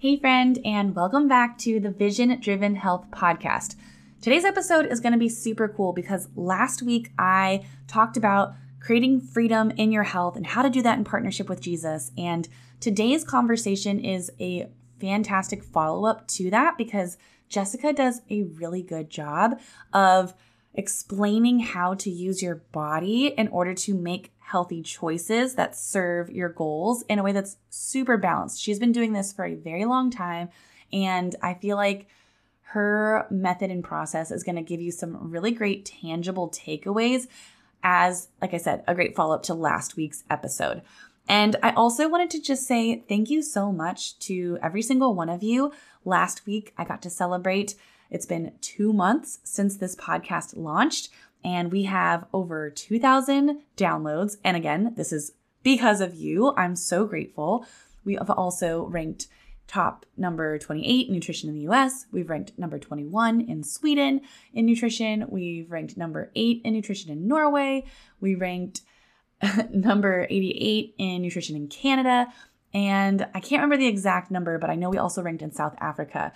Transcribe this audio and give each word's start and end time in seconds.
Hey, 0.00 0.16
friend, 0.16 0.58
and 0.64 0.96
welcome 0.96 1.28
back 1.28 1.58
to 1.58 1.78
the 1.78 1.90
Vision 1.90 2.40
Driven 2.40 2.76
Health 2.76 3.10
Podcast. 3.10 3.76
Today's 4.22 4.46
episode 4.46 4.86
is 4.86 4.98
going 4.98 5.12
to 5.12 5.18
be 5.18 5.28
super 5.28 5.68
cool 5.68 5.92
because 5.92 6.30
last 6.34 6.80
week 6.80 7.12
I 7.18 7.66
talked 7.86 8.16
about 8.16 8.54
creating 8.80 9.20
freedom 9.20 9.70
in 9.72 9.92
your 9.92 10.04
health 10.04 10.36
and 10.36 10.46
how 10.46 10.62
to 10.62 10.70
do 10.70 10.80
that 10.80 10.96
in 10.96 11.04
partnership 11.04 11.50
with 11.50 11.60
Jesus. 11.60 12.12
And 12.16 12.48
today's 12.80 13.24
conversation 13.24 14.02
is 14.02 14.32
a 14.40 14.70
fantastic 14.98 15.62
follow 15.62 16.06
up 16.06 16.26
to 16.28 16.48
that 16.48 16.78
because 16.78 17.18
Jessika 17.50 17.94
does 17.94 18.22
a 18.30 18.44
really 18.44 18.82
good 18.82 19.10
job 19.10 19.60
of 19.92 20.32
explaining 20.72 21.58
how 21.58 21.92
to 21.96 22.08
use 22.08 22.42
your 22.42 22.62
body 22.72 23.34
in 23.36 23.48
order 23.48 23.74
to 23.74 23.92
make 23.92 24.32
healthy 24.50 24.82
choices 24.82 25.54
that 25.54 25.76
serve 25.76 26.30
your 26.30 26.48
goals 26.48 27.02
in 27.08 27.18
a 27.18 27.22
way 27.22 27.32
that's 27.32 27.56
super 27.68 28.16
balanced. 28.16 28.60
She's 28.60 28.80
been 28.80 28.92
doing 28.92 29.12
this 29.12 29.32
for 29.32 29.44
a 29.44 29.54
very 29.54 29.84
long 29.84 30.10
time, 30.10 30.48
and 30.92 31.36
I 31.40 31.54
feel 31.54 31.76
like 31.76 32.08
her 32.72 33.26
method 33.30 33.70
and 33.70 33.82
process 33.82 34.30
is 34.30 34.44
going 34.44 34.56
to 34.56 34.62
give 34.62 34.80
you 34.80 34.90
some 34.92 35.30
really 35.30 35.50
great 35.50 35.84
tangible 35.84 36.50
takeaways 36.50 37.26
as 37.82 38.28
like 38.42 38.52
I 38.52 38.58
said, 38.58 38.84
a 38.86 38.94
great 38.94 39.16
follow-up 39.16 39.42
to 39.44 39.54
last 39.54 39.96
week's 39.96 40.24
episode. 40.28 40.82
And 41.28 41.56
I 41.62 41.70
also 41.72 42.08
wanted 42.08 42.30
to 42.30 42.42
just 42.42 42.66
say 42.66 43.04
thank 43.08 43.30
you 43.30 43.42
so 43.42 43.72
much 43.72 44.18
to 44.20 44.58
every 44.62 44.82
single 44.82 45.14
one 45.14 45.28
of 45.28 45.42
you. 45.42 45.72
Last 46.04 46.46
week 46.46 46.72
I 46.76 46.84
got 46.84 47.02
to 47.02 47.10
celebrate 47.10 47.74
it's 48.10 48.26
been 48.26 48.52
2 48.60 48.92
months 48.92 49.38
since 49.44 49.76
this 49.76 49.94
podcast 49.94 50.56
launched 50.56 51.10
and 51.44 51.72
we 51.72 51.84
have 51.84 52.26
over 52.32 52.70
2,000 52.70 53.62
downloads. 53.76 54.36
And 54.44 54.56
again, 54.56 54.94
this 54.96 55.12
is 55.12 55.32
because 55.62 56.00
of 56.00 56.14
you. 56.14 56.54
I'm 56.56 56.76
so 56.76 57.04
grateful. 57.04 57.66
We 58.04 58.14
have 58.14 58.30
also 58.30 58.86
ranked 58.86 59.26
top 59.66 60.04
number 60.16 60.58
28 60.58 61.10
nutrition 61.10 61.48
in 61.48 61.54
the 61.54 61.68
US. 61.68 62.06
We've 62.10 62.28
ranked 62.28 62.58
number 62.58 62.78
21 62.78 63.42
in 63.42 63.62
Sweden 63.62 64.22
in 64.52 64.66
nutrition. 64.66 65.26
We've 65.28 65.70
ranked 65.70 65.96
number 65.96 66.32
8 66.34 66.62
in 66.64 66.72
nutrition 66.72 67.12
in 67.12 67.28
Norway. 67.28 67.84
We 68.20 68.34
ranked 68.34 68.80
number 69.70 70.26
88 70.28 70.94
in 70.98 71.22
nutrition 71.22 71.56
in 71.56 71.68
Canada. 71.68 72.32
And 72.74 73.26
I 73.34 73.40
can't 73.40 73.62
remember 73.62 73.76
the 73.76 73.86
exact 73.86 74.30
number, 74.30 74.58
but 74.58 74.70
I 74.70 74.74
know 74.74 74.90
we 74.90 74.98
also 74.98 75.22
ranked 75.22 75.42
in 75.42 75.52
South 75.52 75.74
Africa. 75.78 76.32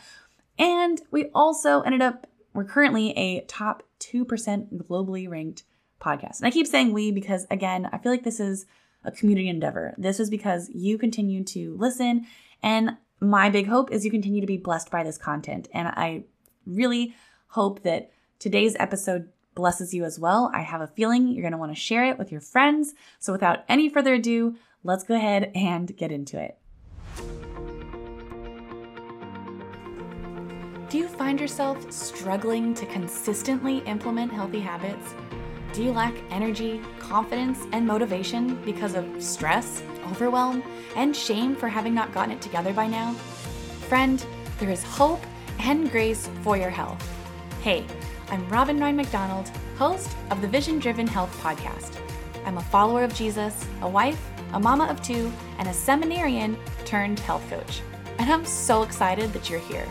And 0.59 1.01
we 1.11 1.31
also 1.35 1.81
ended 1.83 2.03
up 2.03 2.29
we're 2.55 2.65
currently 2.65 3.11
a 3.19 3.43
top 3.43 3.83
2% 4.01 4.25
globally 4.89 5.29
ranked 5.29 5.65
podcast. 6.01 6.39
And 6.39 6.47
I 6.47 6.51
keep 6.51 6.67
saying 6.67 6.93
we 6.93 7.11
because, 7.11 7.47
again, 7.51 7.89
I 7.93 7.99
feel 7.99 8.13
like 8.13 8.25
this 8.25 8.41
is 8.41 8.67
a 9.05 9.11
community 9.11 9.49
endeavor. 9.49 9.95
This 9.99 10.21
is 10.21 10.31
because 10.31 10.71
you 10.73 10.97
continue 10.97 11.45
to 11.45 11.77
listen. 11.79 12.27
And 12.63 12.97
my 13.21 13.51
big 13.51 13.67
hope 13.67 13.91
is 13.91 14.05
you 14.05 14.11
continue 14.11 14.41
to 14.41 14.47
be 14.47 14.57
blessed 14.57 14.91
by 14.91 15.03
this 15.03 15.19
content. 15.19 15.69
And 15.75 15.89
I 15.89 16.25
really 16.67 17.15
hope 17.49 17.83
that 17.83 18.11
today's 18.39 18.77
episode 18.79 19.29
blesses 19.55 19.95
you 19.95 20.05
as 20.05 20.19
well. 20.19 20.51
I 20.53 20.63
have 20.63 20.81
a 20.81 20.87
feeling 20.87 21.29
you're 21.29 21.43
going 21.43 21.53
to 21.53 21.59
want 21.59 21.73
to 21.73 21.81
share 21.81 22.05
it 22.05 22.19
with 22.19 22.33
your 22.33 22.41
friends. 22.41 22.95
So 23.19 23.33
without 23.33 23.65
any 23.69 23.89
further 23.89 24.15
ado, 24.15 24.57
let's 24.83 25.05
go 25.05 25.15
ahead 25.15 25.53
and 25.55 25.97
get 25.97 26.11
into 26.11 26.41
it. 26.41 26.59
Do 30.95 31.01
you 31.01 31.09
find 31.09 31.41
yourself 31.41 31.91
struggling 31.91 32.73
to 32.75 32.87
consistently 32.87 33.79
implement 33.79 34.31
healthy 34.33 34.61
habits? 34.61 35.13
Do 35.73 35.83
you 35.83 35.91
lack 35.91 36.15
energy, 36.31 36.81
confidence, 37.01 37.67
and 37.73 37.85
motivation 37.85 38.63
because 38.65 38.95
of 38.95 39.05
stress, 39.21 39.83
overwhelm, 40.09 40.63
and 40.95 41.17
shame 41.17 41.57
for 41.57 41.67
having 41.67 41.95
not 41.95 42.15
gotten 42.15 42.31
it 42.31 42.41
together 42.41 42.73
by 42.73 42.87
now? 42.87 43.13
Friend, 43.89 44.25
there 44.61 44.71
is 44.71 44.85
hope 44.85 45.21
and 45.59 45.91
grace 45.91 46.31
for 46.43 46.57
your 46.57 46.71
health. 46.71 47.03
Hey, 47.61 47.85
I'm 48.29 48.49
Robin 48.49 48.79
Rhine 48.79 48.95
McDonald, 48.95 49.51
host 49.77 50.17
of 50.31 50.43
the 50.43 50.47
Vision 50.47 50.79
Driven 50.79 51.09
Health 51.09 51.37
Podcast. 51.43 51.99
I'm 52.47 52.59
a 52.59 52.63
follower 52.63 53.03
of 53.03 53.13
Jesus, 53.13 53.67
a 53.83 53.89
wife, 53.89 54.25
a 54.53 54.61
mama 54.61 54.85
of 54.85 55.03
two, 55.03 55.33
and 55.59 55.67
a 55.67 55.75
seminarian 55.75 56.57
turned 56.85 57.19
health 57.19 57.51
coach. 57.51 57.83
And 58.21 58.33
I'm 58.33 58.47
so 58.47 58.85
excited 58.85 59.33
that 59.33 59.51
you're 59.51 59.59
here. 59.59 59.89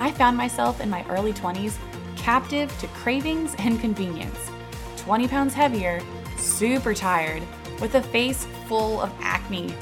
I 0.00 0.10
found 0.10 0.36
myself 0.36 0.80
in 0.80 0.90
my 0.90 1.04
early 1.08 1.32
20s 1.32 1.78
captive 2.16 2.76
to 2.80 2.86
cravings 2.88 3.54
and 3.58 3.80
convenience. 3.80 4.50
20 4.96 5.28
pounds 5.28 5.54
heavier, 5.54 6.00
super 6.36 6.94
tired, 6.94 7.42
with 7.80 7.94
a 7.94 8.02
face 8.02 8.46
full 8.66 9.00
of 9.00 9.12
acne. 9.20 9.74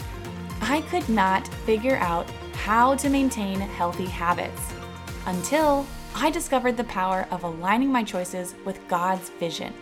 I 0.61 0.83
could 0.83 1.09
not 1.09 1.49
figure 1.49 1.97
out 1.97 2.29
how 2.55 2.95
to 2.97 3.09
maintain 3.09 3.61
healthy 3.61 4.07
habits 4.07 4.73
until 5.27 5.87
I 6.15 6.31
discovered 6.31 6.77
the 6.77 6.85
power 6.85 7.27
of 7.31 7.45
aligning 7.45 7.91
my 7.91 8.05
choices 8.05 8.55
with 8.65 8.87
God's 8.89 9.31
vision. 9.31 9.75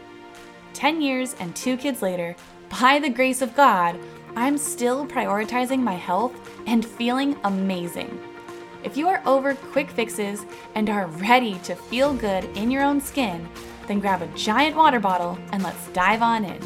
10 0.73 1.03
years 1.03 1.35
and 1.41 1.55
two 1.55 1.77
kids 1.77 2.01
later, 2.01 2.35
by 2.81 2.99
the 2.99 3.11
grace 3.11 3.43
of 3.43 3.55
God, 3.55 3.99
I'm 4.35 4.57
still 4.57 5.07
prioritizing 5.07 5.81
my 5.81 5.95
health 5.95 6.33
and 6.67 6.85
feeling 6.85 7.37
amazing. 7.45 8.19
If 8.85 8.97
you 8.97 9.07
are 9.07 9.23
over 9.25 9.55
quick 9.55 9.91
fixes 9.91 10.45
and 10.75 10.91
are 10.91 11.07
ready 11.07 11.55
to 11.61 11.77
feel 11.77 12.15
good 12.15 12.45
in 12.57 12.69
your 12.69 12.83
own 12.83 13.01
skin, 13.01 13.49
then 13.87 14.01
grab 14.01 14.23
a 14.23 14.27
giant 14.37 14.75
water 14.75 14.99
bottle 14.99 15.39
and 15.53 15.63
let's 15.63 15.87
dive 15.89 16.21
on 16.21 16.45
in. 16.45 16.61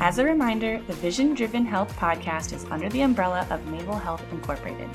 As 0.00 0.18
a 0.18 0.24
reminder, 0.24 0.82
the 0.86 0.92
Vision 0.94 1.32
Driven 1.32 1.64
Health 1.64 1.96
podcast 1.96 2.52
is 2.52 2.66
under 2.66 2.90
the 2.90 3.00
umbrella 3.00 3.46
of 3.48 3.66
Naval 3.68 3.96
Health 3.96 4.22
Incorporated. 4.32 4.90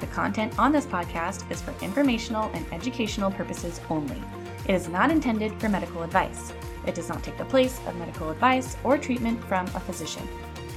The 0.00 0.06
content 0.08 0.58
on 0.58 0.70
this 0.70 0.84
podcast 0.84 1.50
is 1.50 1.62
for 1.62 1.74
informational 1.82 2.50
and 2.52 2.66
educational 2.72 3.30
purposes 3.30 3.80
only. 3.88 4.22
It 4.68 4.74
is 4.74 4.86
not 4.86 5.10
intended 5.10 5.58
for 5.58 5.70
medical 5.70 6.02
advice. 6.02 6.52
It 6.86 6.94
does 6.94 7.08
not 7.08 7.22
take 7.22 7.38
the 7.38 7.44
place 7.46 7.80
of 7.86 7.96
medical 7.96 8.28
advice 8.28 8.76
or 8.84 8.98
treatment 8.98 9.42
from 9.44 9.66
a 9.68 9.80
physician 9.80 10.28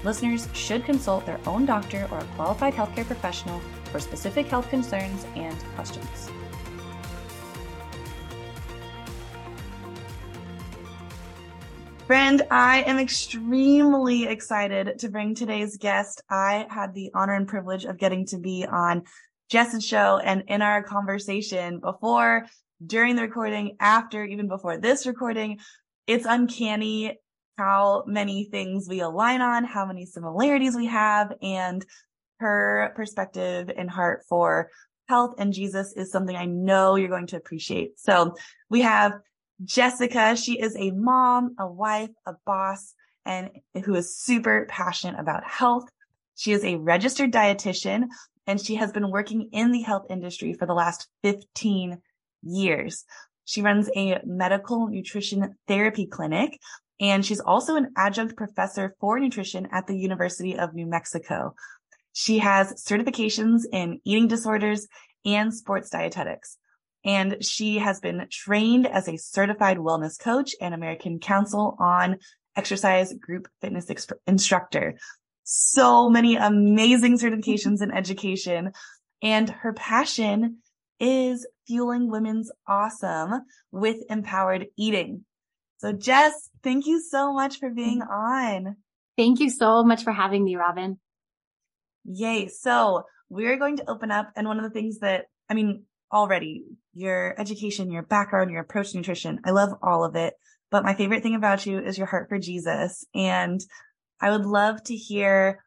listeners 0.03 0.47
should 0.53 0.85
consult 0.85 1.25
their 1.25 1.39
own 1.45 1.65
doctor 1.65 2.07
or 2.11 2.19
a 2.19 2.25
qualified 2.35 2.73
healthcare 2.73 3.05
professional 3.05 3.59
for 3.91 3.99
specific 3.99 4.47
health 4.47 4.69
concerns 4.69 5.25
and 5.35 5.57
questions. 5.75 6.29
Friend, 12.07 12.41
I 12.51 12.83
am 12.83 12.99
extremely 12.99 14.25
excited 14.25 14.99
to 14.99 15.09
bring 15.09 15.33
today's 15.33 15.77
guest. 15.77 16.21
I 16.29 16.67
had 16.69 16.93
the 16.93 17.11
honor 17.15 17.33
and 17.33 17.47
privilege 17.47 17.85
of 17.85 17.97
getting 17.97 18.25
to 18.27 18.37
be 18.37 18.65
on 18.69 19.03
Jess's 19.49 19.85
show 19.85 20.17
and 20.17 20.43
in 20.47 20.61
our 20.61 20.83
conversation 20.83 21.79
before, 21.79 22.45
during 22.85 23.15
the 23.15 23.21
recording, 23.21 23.77
after, 23.79 24.25
even 24.25 24.49
before 24.49 24.77
this 24.77 25.07
recording. 25.07 25.59
It's 26.05 26.25
uncanny 26.27 27.19
how 27.57 28.03
many 28.07 28.45
things 28.45 28.87
we 28.89 29.01
align 29.01 29.41
on, 29.41 29.63
how 29.63 29.85
many 29.85 30.05
similarities 30.05 30.75
we 30.75 30.87
have, 30.87 31.33
and 31.41 31.85
her 32.39 32.91
perspective 32.95 33.71
and 33.75 33.89
heart 33.89 34.23
for 34.27 34.69
health 35.07 35.35
and 35.37 35.53
Jesus 35.53 35.93
is 35.93 36.11
something 36.11 36.35
I 36.35 36.45
know 36.45 36.95
you're 36.95 37.09
going 37.09 37.27
to 37.27 37.37
appreciate. 37.37 37.99
So 37.99 38.35
we 38.69 38.81
have 38.81 39.13
Jessika. 39.63 40.41
She 40.41 40.59
is 40.59 40.75
a 40.75 40.91
mom, 40.91 41.55
a 41.59 41.67
wife, 41.67 42.09
a 42.25 42.33
boss, 42.45 42.93
and 43.25 43.49
who 43.85 43.95
is 43.95 44.17
super 44.17 44.65
passionate 44.69 45.19
about 45.19 45.43
health. 45.45 45.85
She 46.35 46.51
is 46.51 46.63
a 46.63 46.77
registered 46.77 47.31
dietitian 47.31 48.05
and 48.47 48.59
she 48.59 48.75
has 48.75 48.91
been 48.91 49.09
working 49.09 49.49
in 49.51 49.71
the 49.71 49.81
health 49.81 50.07
industry 50.09 50.53
for 50.53 50.65
the 50.65 50.73
last 50.73 51.07
15 51.23 52.01
years. 52.41 53.05
She 53.45 53.61
runs 53.61 53.89
a 53.95 54.19
medical 54.25 54.87
nutrition 54.87 55.55
therapy 55.67 56.07
clinic 56.07 56.59
and 56.99 57.25
she's 57.25 57.39
also 57.39 57.75
an 57.75 57.91
adjunct 57.97 58.35
professor 58.35 58.95
for 58.99 59.19
nutrition 59.19 59.67
at 59.71 59.87
the 59.87 59.97
University 59.97 60.57
of 60.57 60.73
New 60.73 60.85
Mexico. 60.85 61.55
She 62.13 62.39
has 62.39 62.83
certifications 62.83 63.63
in 63.71 63.99
eating 64.05 64.27
disorders 64.27 64.87
and 65.25 65.53
sports 65.53 65.89
dietetics. 65.89 66.57
And 67.05 67.43
she 67.43 67.79
has 67.79 67.99
been 67.99 68.27
trained 68.31 68.87
as 68.87 69.09
a 69.09 69.17
certified 69.17 69.77
wellness 69.77 70.17
coach 70.17 70.55
and 70.61 70.73
American 70.73 71.19
Council 71.19 71.75
on 71.79 72.17
Exercise 72.55 73.13
Group 73.13 73.47
Fitness 73.61 73.87
exp- 73.87 74.13
Instructor. 74.27 74.97
So 75.43 76.09
many 76.09 76.37
amazing 76.37 77.17
certifications 77.17 77.81
in 77.81 77.91
education. 77.91 78.71
And 79.21 79.49
her 79.49 79.73
passion 79.73 80.59
is 80.99 81.45
fueling 81.67 82.09
women's 82.09 82.51
awesome 82.67 83.41
with 83.71 83.97
empowered 84.09 84.67
eating. 84.77 85.25
So 85.83 85.91
Jess, 85.91 86.49
thank 86.63 86.87
you 86.87 87.01
so 87.01 87.33
much 87.33 87.59
for 87.59 87.69
being 87.69 87.99
mm-hmm. 87.99 88.67
on. 88.67 88.77
Thank 89.17 89.41
you 89.41 89.49
so 89.49 89.83
much 89.83 90.05
for 90.05 90.13
having 90.13 90.41
me, 90.41 90.55
Robin. 90.55 90.97
Yay. 92.05 92.47
So 92.47 93.03
we're 93.27 93.57
going 93.57 93.75
to 93.77 93.89
open 93.89 94.09
up. 94.09 94.31
And 94.37 94.47
one 94.47 94.57
of 94.59 94.63
the 94.63 94.69
things 94.69 94.99
that, 94.99 95.25
I 95.49 95.55
mean, 95.55 95.83
already 96.09 96.63
your 96.93 97.37
education, 97.37 97.91
your 97.91 98.03
background, 98.03 98.49
your 98.49 98.61
approach 98.61 98.91
to 98.91 98.97
nutrition, 98.97 99.41
I 99.43 99.51
love 99.51 99.71
all 99.83 100.05
of 100.05 100.15
it. 100.15 100.35
But 100.71 100.85
my 100.85 100.93
favorite 100.93 101.21
thing 101.21 101.35
about 101.35 101.65
you 101.65 101.79
is 101.79 101.97
your 101.97 102.07
heart 102.07 102.29
for 102.29 102.39
Jesus. 102.39 103.05
And 103.13 103.59
I 104.21 104.31
would 104.31 104.45
love 104.45 104.81
to 104.85 104.95
hear 104.95 105.61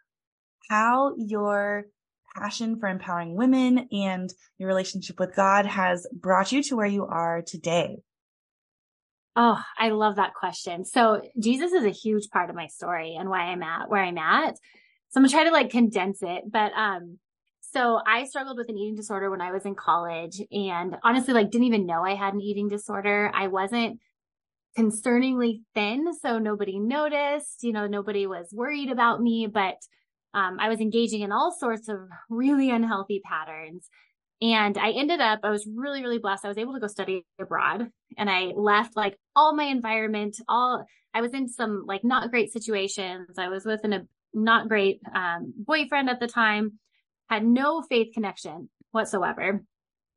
how 0.71 1.15
your 1.19 1.89
passion 2.35 2.81
for 2.81 2.89
empowering 2.89 3.37
women 3.37 3.87
and 3.93 4.33
your 4.57 4.69
relationship 4.69 5.21
with 5.21 5.37
God 5.37 5.67
has 5.67 6.07
brought 6.11 6.53
you 6.53 6.62
to 6.62 6.77
where 6.77 6.87
you 6.87 7.05
are 7.05 7.43
today. 7.43 7.99
Oh, 9.38 9.62
I 9.79 9.91
love 9.91 10.17
that 10.17 10.33
question. 10.33 10.85
So 10.85 11.21
Jesus 11.38 11.73
is 11.73 11.85
a 11.85 11.91
huge 11.91 12.31
part 12.31 12.49
of 12.49 12.56
my 12.56 12.69
story 12.69 13.17
and 13.19 13.29
why 13.29 13.41
I'm 13.41 13.62
at 13.62 13.91
where 13.91 14.03
I'm 14.03 14.17
at. 14.17 14.56
So 15.11 15.19
I'm 15.19 15.23
gonna 15.23 15.29
try 15.29 15.44
to 15.44 15.50
like 15.50 15.71
condense 15.71 16.21
it. 16.23 16.44
But 16.50 16.73
um, 16.73 17.19
so 17.61 18.00
I 18.06 18.25
struggled 18.25 18.56
with 18.56 18.71
an 18.71 18.79
eating 18.79 18.97
disorder 18.97 19.31
when 19.31 19.43
I 19.43 19.53
was 19.53 19.67
in 19.67 19.75
college 19.75 20.41
and 20.50 20.97
honestly 21.05 21.35
like 21.35 21.50
didn't 21.50 21.67
even 21.67 21.85
know 21.85 22.03
I 22.03 22.15
had 22.15 22.33
an 22.33 22.41
eating 22.41 22.69
disorder. 22.69 23.31
I 23.35 23.49
wasn't 23.49 24.00
concerningly 24.79 25.61
thin, 25.75 26.15
so 26.15 26.38
nobody 26.38 26.79
noticed, 26.79 27.62
you 27.62 27.73
know, 27.73 27.87
nobody 27.87 28.27
was 28.27 28.49
worried 28.53 28.91
about 28.91 29.21
me, 29.21 29.47
but 29.47 29.77
um, 30.35 30.59
I 30.61 30.69
was 30.69 30.81
engaging 30.81 31.23
in 31.23 31.33
all 31.33 31.50
sorts 31.50 31.88
of 31.88 31.99
really 32.29 32.71
unhealthy 32.71 33.21
patterns. 33.25 33.88
And 34.43 34.77
I 34.77 34.91
ended 34.91 35.21
up, 35.21 35.41
I 35.43 35.50
was 35.50 35.67
really, 35.67 36.03
really 36.03 36.19
blessed. 36.19 36.44
I 36.44 36.49
was 36.49 36.59
able 36.59 36.75
to 36.75 36.81
go 36.81 36.88
study 36.88 37.25
abroad 37.41 37.88
and 38.19 38.29
I 38.29 38.53
left 38.55 38.94
like 38.94 39.17
all 39.35 39.55
my 39.55 39.65
environment, 39.65 40.37
all, 40.49 40.85
I 41.15 41.23
was 41.23 41.33
in 41.33 41.49
some 41.49 41.85
like 41.87 42.05
not 42.05 42.31
great 42.31 42.53
situations. 42.53 43.38
I 43.38 43.49
was 43.49 43.65
with 43.65 43.81
an, 43.85 43.93
a 43.94 44.06
not 44.35 44.69
great 44.69 45.00
um, 45.15 45.55
boyfriend 45.56 46.11
at 46.11 46.21
the 46.21 46.27
time, 46.27 46.79
had 47.31 47.44
no 47.44 47.83
faith 47.83 48.12
connection 48.12 48.69
whatsoever. 48.91 49.65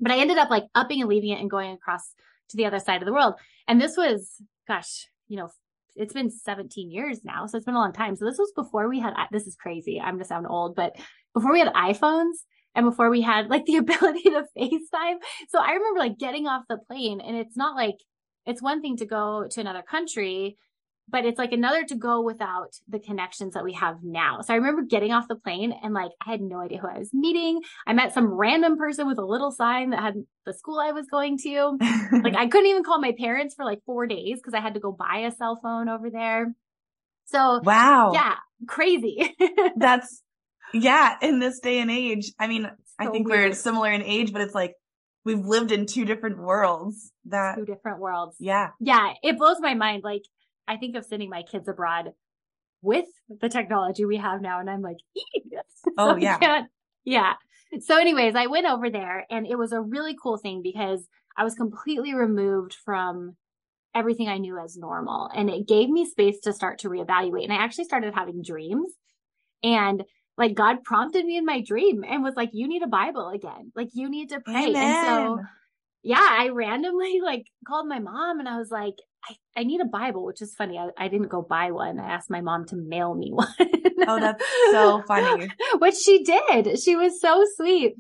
But 0.02 0.12
I 0.12 0.20
ended 0.20 0.38
up 0.38 0.50
like 0.50 0.66
upping 0.76 1.00
and 1.00 1.10
leaving 1.10 1.32
it 1.32 1.40
and 1.40 1.50
going 1.50 1.72
across 1.72 2.14
to 2.50 2.58
the 2.58 2.66
other 2.66 2.80
side 2.80 3.02
of 3.02 3.06
the 3.06 3.14
world. 3.14 3.36
And 3.68 3.80
this 3.80 3.96
was, 3.96 4.30
gosh, 4.68 5.08
you 5.30 5.38
know, 5.38 5.50
it's 5.96 6.14
been 6.14 6.30
17 6.30 6.92
years 6.92 7.22
now. 7.24 7.46
So 7.46 7.58
it's 7.58 7.66
been 7.66 7.76
a 7.76 7.80
long 7.80 7.94
time. 7.94 8.16
So 8.16 8.26
this 8.26 8.38
was 8.38 8.52
before 8.56 8.90
we 8.90 9.00
had, 9.00 9.14
this 9.32 9.48
is 9.48 9.56
crazy. 9.56 10.00
I'm 10.00 10.16
going 10.16 10.20
to 10.20 10.26
sound 10.26 10.48
old, 10.48 10.76
but 10.76 10.98
before 11.34 11.52
we 11.52 11.60
had 11.60 11.74
iPhones 11.74 12.36
and 12.76 12.86
before 12.86 13.10
we 13.10 13.22
had 13.22 13.50
like 13.50 13.66
the 13.66 13.76
ability 13.84 14.24
to 14.24 14.46
FaceTime. 14.58 15.16
So 15.50 15.60
I 15.60 15.72
remember 15.74 16.00
like 16.00 16.18
getting 16.18 16.48
off 16.48 16.64
the 16.70 16.78
plane 16.78 17.22
and 17.22 17.36
it's 17.36 17.58
not 17.58 17.76
like, 17.76 17.96
it's 18.46 18.62
one 18.62 18.82
thing 18.82 18.98
to 18.98 19.06
go 19.06 19.48
to 19.50 19.62
another 19.62 19.84
country 19.84 20.58
but 21.12 21.26
it's 21.26 21.40
like 21.40 21.52
another 21.52 21.84
to 21.84 21.96
go 21.96 22.22
without 22.22 22.76
the 22.88 23.00
connections 23.00 23.54
that 23.54 23.64
we 23.64 23.74
have 23.74 23.98
now. 24.04 24.42
So 24.42 24.54
I 24.54 24.58
remember 24.58 24.84
getting 24.84 25.12
off 25.12 25.28
the 25.28 25.36
plane 25.36 25.74
and 25.84 25.94
like 25.94 26.12
I 26.26 26.32
had 26.32 26.42
no 26.42 26.60
idea 26.60 26.80
who 26.80 26.88
I 26.88 27.00
was 27.00 27.14
meeting. 27.14 27.62
I 27.88 27.94
met 27.94 28.14
some 28.14 28.28
random 28.28 28.78
person 28.78 29.08
with 29.08 29.18
a 29.18 29.26
little 29.26 29.52
sign 29.52 29.92
that 29.92 30.02
had 30.02 30.16
the 30.46 30.54
school 30.54 30.80
I 30.80 30.92
was 30.92 31.08
going 31.08 31.38
to. 31.40 31.78
like 32.24 32.36
I 32.36 32.48
couldn't 32.48 32.70
even 32.70 32.84
call 32.84 33.00
my 33.00 33.14
parents 33.18 33.56
for 33.56 33.66
like 33.66 33.80
four 33.86 34.08
days 34.08 34.38
because 34.38 34.54
I 34.54 34.62
had 34.62 34.76
to 34.76 34.80
go 34.80 34.92
buy 34.92 35.24
a 35.26 35.32
cell 35.32 35.60
phone 35.62 35.90
over 35.90 36.10
there. 36.10 36.54
So 37.26 37.62
wow. 37.64 38.12
Yeah, 38.14 38.36
crazy. 38.68 39.36
That's 39.78 40.22
yeah, 40.74 41.16
in 41.22 41.40
this 41.40 41.60
day 41.60 41.80
and 41.80 41.92
age. 41.92 42.32
I 42.40 42.48
mean, 42.48 42.64
so 42.64 42.72
I 43.00 43.08
think 43.08 43.28
weird. 43.28 43.50
we're 43.50 43.56
similar 43.56 43.92
in 43.92 44.02
age, 44.02 44.34
but 44.34 44.42
it's 44.42 44.56
like 44.56 44.76
we've 45.26 45.46
lived 45.46 45.72
in 45.72 45.86
two 45.86 46.06
different 46.06 46.40
worlds 46.40 47.12
that 47.26 47.56
two 47.56 47.66
different 47.66 48.00
worlds. 48.00 48.36
Yeah. 48.40 48.70
Yeah. 48.80 49.14
It 49.24 49.38
blows 49.38 49.58
my 49.60 49.74
mind. 49.74 50.04
Like 50.04 50.24
I 50.68 50.78
think 50.78 50.96
of 50.96 51.06
sending 51.06 51.30
my 51.30 51.44
kids 51.44 51.68
abroad 51.68 52.14
with 52.82 53.06
the 53.42 53.50
technology 53.50 54.06
we 54.06 54.18
have 54.18 54.42
now. 54.42 54.60
And 54.60 54.70
I'm 54.70 54.82
like, 54.82 54.98
oh, 55.98 56.16
yeah. 56.16 56.64
Yeah. 57.04 57.34
So, 57.82 57.98
anyways, 57.98 58.36
I 58.36 58.48
went 58.48 58.66
over 58.66 58.90
there 58.90 59.26
and 59.30 59.46
it 59.46 59.58
was 59.58 59.72
a 59.72 59.82
really 59.82 60.16
cool 60.22 60.38
thing 60.38 60.62
because 60.64 61.08
I 61.38 61.44
was 61.44 61.56
completely 61.56 62.14
removed 62.14 62.76
from 62.86 63.36
everything 63.96 64.28
I 64.28 64.38
knew 64.38 64.58
as 64.60 64.78
normal. 64.78 65.30
And 65.34 65.50
it 65.50 65.68
gave 65.68 65.90
me 65.90 66.06
space 66.06 66.40
to 66.42 66.54
start 66.54 66.80
to 66.80 66.90
reevaluate. 66.90 67.44
And 67.44 67.54
I 67.54 67.58
actually 67.58 67.86
started 67.86 68.14
having 68.14 68.42
dreams. 68.42 68.94
And 69.64 70.04
like 70.40 70.56
God 70.56 70.86
prompted 70.86 71.26
me 71.26 71.38
in 71.38 71.46
my 71.46 71.62
dream 71.62 72.06
and 72.08 72.24
was 72.24 72.36
like, 72.36 72.52
you 72.54 72.68
need 72.68 72.82
a 72.82 72.88
Bible 72.88 73.28
again. 73.28 73.74
Like 73.76 73.90
you 73.94 74.10
need 74.10 74.30
to 74.30 74.40
pray. 74.40 74.70
Amen. 74.70 74.76
And 74.76 75.06
so 75.06 75.40
yeah, 76.02 76.26
I 76.26 76.48
randomly 76.50 77.20
like 77.24 77.46
called 77.68 77.88
my 77.88 78.00
mom 78.00 78.40
and 78.40 78.48
I 78.48 78.58
was 78.58 78.72
like, 78.72 78.96
I, 79.30 79.36
I 79.58 79.64
need 79.66 79.82
a 79.82 79.86
Bible, 79.86 80.24
which 80.24 80.42
is 80.42 80.56
funny. 80.56 80.78
I, 80.78 80.92
I 80.98 81.10
didn't 81.10 81.28
go 81.28 81.42
buy 81.42 81.72
one. 81.72 82.00
I 82.00 82.10
asked 82.10 82.30
my 82.30 82.40
mom 82.40 82.66
to 82.68 82.78
mail 82.78 83.14
me 83.14 83.32
one. 83.34 83.54
oh, 84.08 84.20
that's 84.20 84.44
so 84.72 85.04
funny. 85.06 85.50
which 85.80 85.96
she 85.96 86.24
did. 86.24 86.80
She 86.80 86.96
was 86.96 87.20
so 87.20 87.44
sweet. 87.58 87.96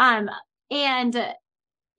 Um, 0.00 0.28
and 0.72 1.14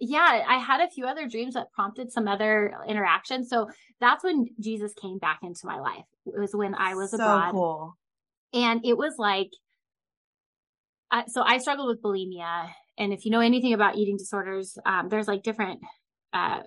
yeah, 0.01 0.43
I 0.45 0.57
had 0.57 0.81
a 0.81 0.89
few 0.89 1.05
other 1.05 1.29
dreams 1.29 1.53
that 1.53 1.71
prompted 1.71 2.11
some 2.11 2.27
other 2.27 2.73
interactions. 2.85 3.49
So 3.49 3.69
that's 4.01 4.25
when 4.25 4.47
Jesus 4.59 4.93
came 5.01 5.19
back 5.19 5.39
into 5.41 5.61
my 5.63 5.79
life. 5.79 6.03
It 6.25 6.37
was 6.37 6.53
when 6.53 6.75
I 6.75 6.95
was 6.95 7.11
so 7.11 7.15
abroad. 7.15 7.51
Cool. 7.51 7.97
And 8.53 8.85
it 8.85 8.97
was 8.97 9.13
like, 9.17 9.51
uh, 11.15 11.23
so 11.27 11.41
I 11.41 11.59
struggled 11.59 11.87
with 11.87 12.01
bulimia 12.01 12.69
and 12.97 13.13
if 13.13 13.25
you 13.25 13.31
know 13.31 13.39
anything 13.39 13.73
about 13.73 13.97
eating 13.97 14.17
disorders, 14.17 14.77
um, 14.85 15.09
there's 15.09 15.27
like 15.27 15.43
different 15.43 15.81
uh, 16.33 16.61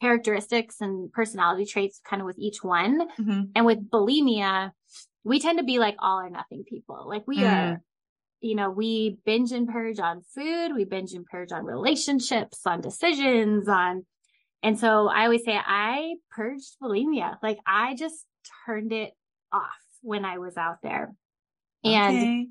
characteristics 0.00 0.76
and 0.80 1.12
personality 1.12 1.66
traits 1.66 2.00
kind 2.08 2.22
of 2.22 2.26
with 2.26 2.38
each 2.38 2.62
one. 2.62 3.08
Mm-hmm. 3.18 3.42
And 3.54 3.66
with 3.66 3.90
bulimia, 3.90 4.72
we 5.24 5.40
tend 5.40 5.58
to 5.58 5.64
be 5.64 5.78
like 5.78 5.96
all 5.98 6.20
or 6.20 6.30
nothing 6.30 6.64
people. 6.68 7.06
Like 7.08 7.26
we 7.26 7.38
mm. 7.38 7.52
are, 7.52 7.82
you 8.40 8.54
know, 8.54 8.70
we 8.70 9.18
binge 9.24 9.52
and 9.52 9.68
purge 9.68 9.98
on 9.98 10.22
food, 10.34 10.74
we 10.74 10.84
binge 10.84 11.12
and 11.12 11.26
purge 11.26 11.52
on 11.52 11.64
relationships, 11.64 12.60
on 12.66 12.80
decisions, 12.80 13.68
on, 13.68 14.04
and 14.62 14.78
so 14.78 15.08
I 15.08 15.24
always 15.24 15.44
say 15.44 15.58
I 15.58 16.14
purged 16.30 16.76
bulimia. 16.82 17.36
Like 17.42 17.58
I 17.66 17.94
just 17.94 18.24
turned 18.66 18.92
it 18.92 19.12
off 19.52 19.70
when 20.00 20.24
I 20.24 20.38
was 20.38 20.56
out 20.56 20.78
there. 20.82 21.14
And 21.84 22.16
okay 22.16 22.46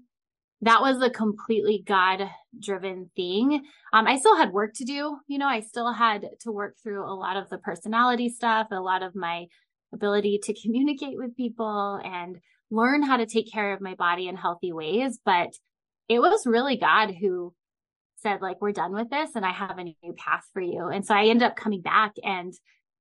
that 0.63 0.81
was 0.81 1.01
a 1.01 1.09
completely 1.09 1.83
God 1.85 2.29
driven 2.57 3.09
thing. 3.17 3.65
Um, 3.91 4.07
I 4.07 4.17
still 4.17 4.37
had 4.37 4.53
work 4.53 4.73
to 4.75 4.85
do. 4.85 5.17
You 5.27 5.37
know, 5.37 5.47
I 5.47 5.59
still 5.59 5.91
had 5.91 6.25
to 6.41 6.51
work 6.51 6.75
through 6.81 7.03
a 7.03 7.13
lot 7.13 7.35
of 7.35 7.49
the 7.49 7.57
personality 7.57 8.29
stuff, 8.29 8.67
a 8.71 8.75
lot 8.75 9.03
of 9.03 9.13
my 9.13 9.47
ability 9.93 10.39
to 10.43 10.53
communicate 10.63 11.17
with 11.17 11.35
people 11.35 11.99
and 12.03 12.37
learn 12.71 13.03
how 13.03 13.17
to 13.17 13.25
take 13.25 13.51
care 13.51 13.73
of 13.73 13.81
my 13.81 13.95
body 13.95 14.27
in 14.27 14.37
healthy 14.37 14.71
ways. 14.71 15.19
But 15.25 15.49
it 16.07 16.19
was 16.19 16.47
really 16.47 16.77
God 16.77 17.11
who 17.11 17.53
said, 18.17 18.41
like, 18.41 18.61
we're 18.61 18.71
done 18.71 18.93
with 18.93 19.09
this 19.09 19.31
and 19.35 19.45
I 19.45 19.51
have 19.51 19.77
a 19.77 19.83
new 19.83 20.13
path 20.17 20.45
for 20.53 20.61
you. 20.61 20.87
And 20.87 21.05
so 21.05 21.13
I 21.13 21.25
ended 21.25 21.43
up 21.43 21.57
coming 21.57 21.81
back 21.81 22.13
and 22.23 22.53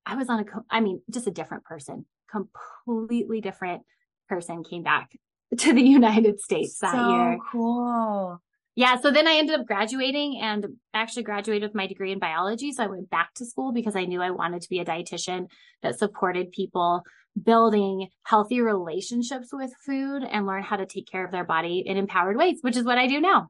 I 0.05 0.17
was 0.17 0.29
on 0.29 0.41
a, 0.41 0.45
I 0.69 0.81
mean, 0.81 1.01
just 1.11 1.29
a 1.29 1.33
different 1.33 1.65
person, 1.65 2.07
completely 2.29 3.41
different 3.41 3.83
person 4.29 4.65
came 4.65 4.83
back 4.83 5.11
to 5.59 5.73
the 5.73 5.83
United 5.83 6.41
States 6.41 6.79
that 6.79 6.93
so 6.93 7.09
year. 7.11 7.39
Cool. 7.51 8.41
Yeah. 8.75 8.99
So 9.01 9.11
then 9.11 9.29
I 9.29 9.35
ended 9.35 9.61
up 9.61 9.67
graduating 9.67 10.41
and 10.41 10.67
actually 10.95 11.25
graduated 11.25 11.69
with 11.69 11.75
my 11.75 11.87
degree 11.87 12.13
in 12.13 12.19
biology. 12.19 12.73
So 12.73 12.85
I 12.85 12.87
went 12.87 13.11
back 13.11 13.35
to 13.35 13.45
school 13.45 13.73
because 13.73 13.97
I 13.97 14.07
knew 14.07 14.23
I 14.23 14.31
wanted 14.31 14.63
to 14.63 14.69
be 14.71 14.79
a 14.79 14.85
dietitian 14.85 15.49
that 15.83 15.99
supported 15.99 16.53
people 16.53 17.03
building 17.41 18.09
healthy 18.25 18.61
relationships 18.61 19.49
with 19.53 19.73
food 19.85 20.23
and 20.23 20.47
learn 20.47 20.63
how 20.63 20.77
to 20.77 20.87
take 20.87 21.11
care 21.11 21.25
of 21.25 21.33
their 21.33 21.45
body 21.45 21.83
in 21.85 21.97
empowered 21.97 22.37
ways, 22.37 22.59
which 22.63 22.77
is 22.77 22.85
what 22.85 22.99
I 22.99 23.07
do 23.07 23.21
now. 23.21 23.49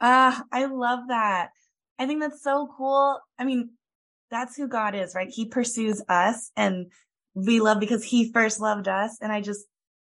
Ah, 0.00 0.40
uh, 0.40 0.44
I 0.52 0.64
love 0.66 1.00
that. 1.08 1.50
I 1.98 2.06
think 2.06 2.20
that's 2.20 2.42
so 2.42 2.68
cool. 2.76 3.18
I 3.38 3.44
mean, 3.44 3.70
that's 4.30 4.56
who 4.56 4.68
God 4.68 4.94
is, 4.94 5.14
right? 5.14 5.28
He 5.30 5.46
pursues 5.46 6.02
us 6.08 6.52
and 6.56 6.86
we 7.34 7.60
love 7.60 7.80
because 7.80 8.04
he 8.04 8.32
first 8.32 8.60
loved 8.60 8.86
us. 8.86 9.18
And 9.20 9.32
I 9.32 9.40
just 9.40 9.66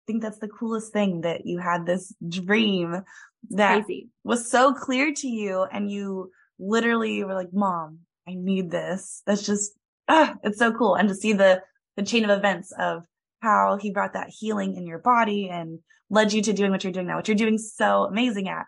think 0.07 0.23
that's 0.23 0.39
the 0.39 0.49
coolest 0.49 0.93
thing 0.93 1.23
that 1.23 1.47
you 1.47 1.59
had 1.59 1.87
this 1.87 2.15
dream 2.27 3.03
that 3.51 3.85
Crazy. 3.85 4.09
was 4.23 4.51
so 4.51 4.73
clear 4.73 5.13
to 5.13 5.29
you 5.29 5.63
and 5.71 5.91
you 5.91 6.31
literally 6.59 7.25
were 7.25 7.35
like, 7.35 7.53
mom, 7.53 8.01
I 8.29 8.35
need 8.35 8.71
this. 8.71 9.23
That's 9.27 9.45
just, 9.45 9.73
ah, 10.09 10.35
it's 10.43 10.59
so 10.59 10.73
cool. 10.73 10.95
And 10.95 11.09
to 11.09 11.15
see 11.15 11.33
the, 11.33 11.63
the 11.97 12.03
chain 12.03 12.25
of 12.25 12.37
events 12.37 12.73
of 12.79 13.05
how 13.41 13.79
he 13.81 13.91
brought 13.91 14.15
that 14.15 14.31
healing 14.31 14.77
in 14.77 14.87
your 14.87 14.99
body 14.99 15.49
and 15.51 15.79
led 16.11 16.33
you 16.33 16.43
to 16.43 16.53
doing 16.53 16.71
what 16.71 16.85
you're 16.85 16.93
doing 16.93 17.07
now, 17.07 17.17
what 17.17 17.29
you're 17.29 17.37
doing 17.37 17.59
so 17.59 18.05
amazing 18.05 18.49
at. 18.49 18.67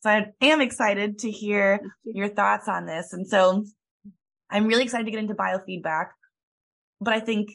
So 0.00 0.10
I 0.10 0.26
am 0.40 0.60
excited 0.60 1.20
to 1.20 1.30
hear 1.30 1.80
your 2.04 2.28
thoughts 2.28 2.68
on 2.68 2.86
this. 2.86 3.12
And 3.12 3.26
so 3.26 3.64
I'm 4.50 4.66
really 4.66 4.84
excited 4.84 5.04
to 5.04 5.10
get 5.10 5.20
into 5.20 5.34
biofeedback, 5.34 6.06
but 7.00 7.14
I 7.14 7.20
think 7.20 7.50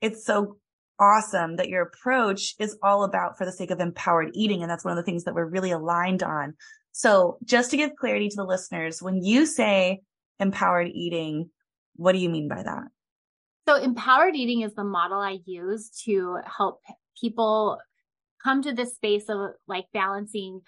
it's 0.00 0.24
so 0.24 0.56
awesome 1.02 1.56
that 1.56 1.68
your 1.68 1.82
approach 1.82 2.54
is 2.60 2.78
all 2.82 3.02
about 3.02 3.36
for 3.36 3.44
the 3.44 3.52
sake 3.52 3.72
of 3.72 3.80
empowered 3.80 4.30
eating. 4.34 4.62
And 4.62 4.70
that's 4.70 4.84
one 4.84 4.96
of 4.96 5.04
the 5.04 5.10
things 5.10 5.24
that 5.24 5.34
we're 5.34 5.48
really 5.48 5.72
aligned 5.72 6.22
on. 6.22 6.54
So 6.92 7.38
just 7.44 7.70
to 7.72 7.76
give 7.76 7.96
clarity 7.98 8.28
to 8.28 8.36
the 8.36 8.44
listeners, 8.44 9.02
when 9.02 9.22
you 9.22 9.46
say 9.46 10.00
empowered 10.38 10.88
eating, 10.88 11.50
what 11.96 12.12
do 12.12 12.18
you 12.18 12.28
mean 12.28 12.48
by 12.48 12.62
that? 12.62 12.84
So 13.68 13.76
empowered 13.76 14.36
eating 14.36 14.60
is 14.62 14.74
the 14.74 14.84
model 14.84 15.18
I 15.18 15.38
use 15.44 15.90
to 16.04 16.38
help 16.44 16.80
people 17.20 17.78
come 18.42 18.62
to 18.62 18.72
this 18.72 18.94
space 18.94 19.28
of 19.28 19.52
like 19.66 19.86
balancing 19.92 20.60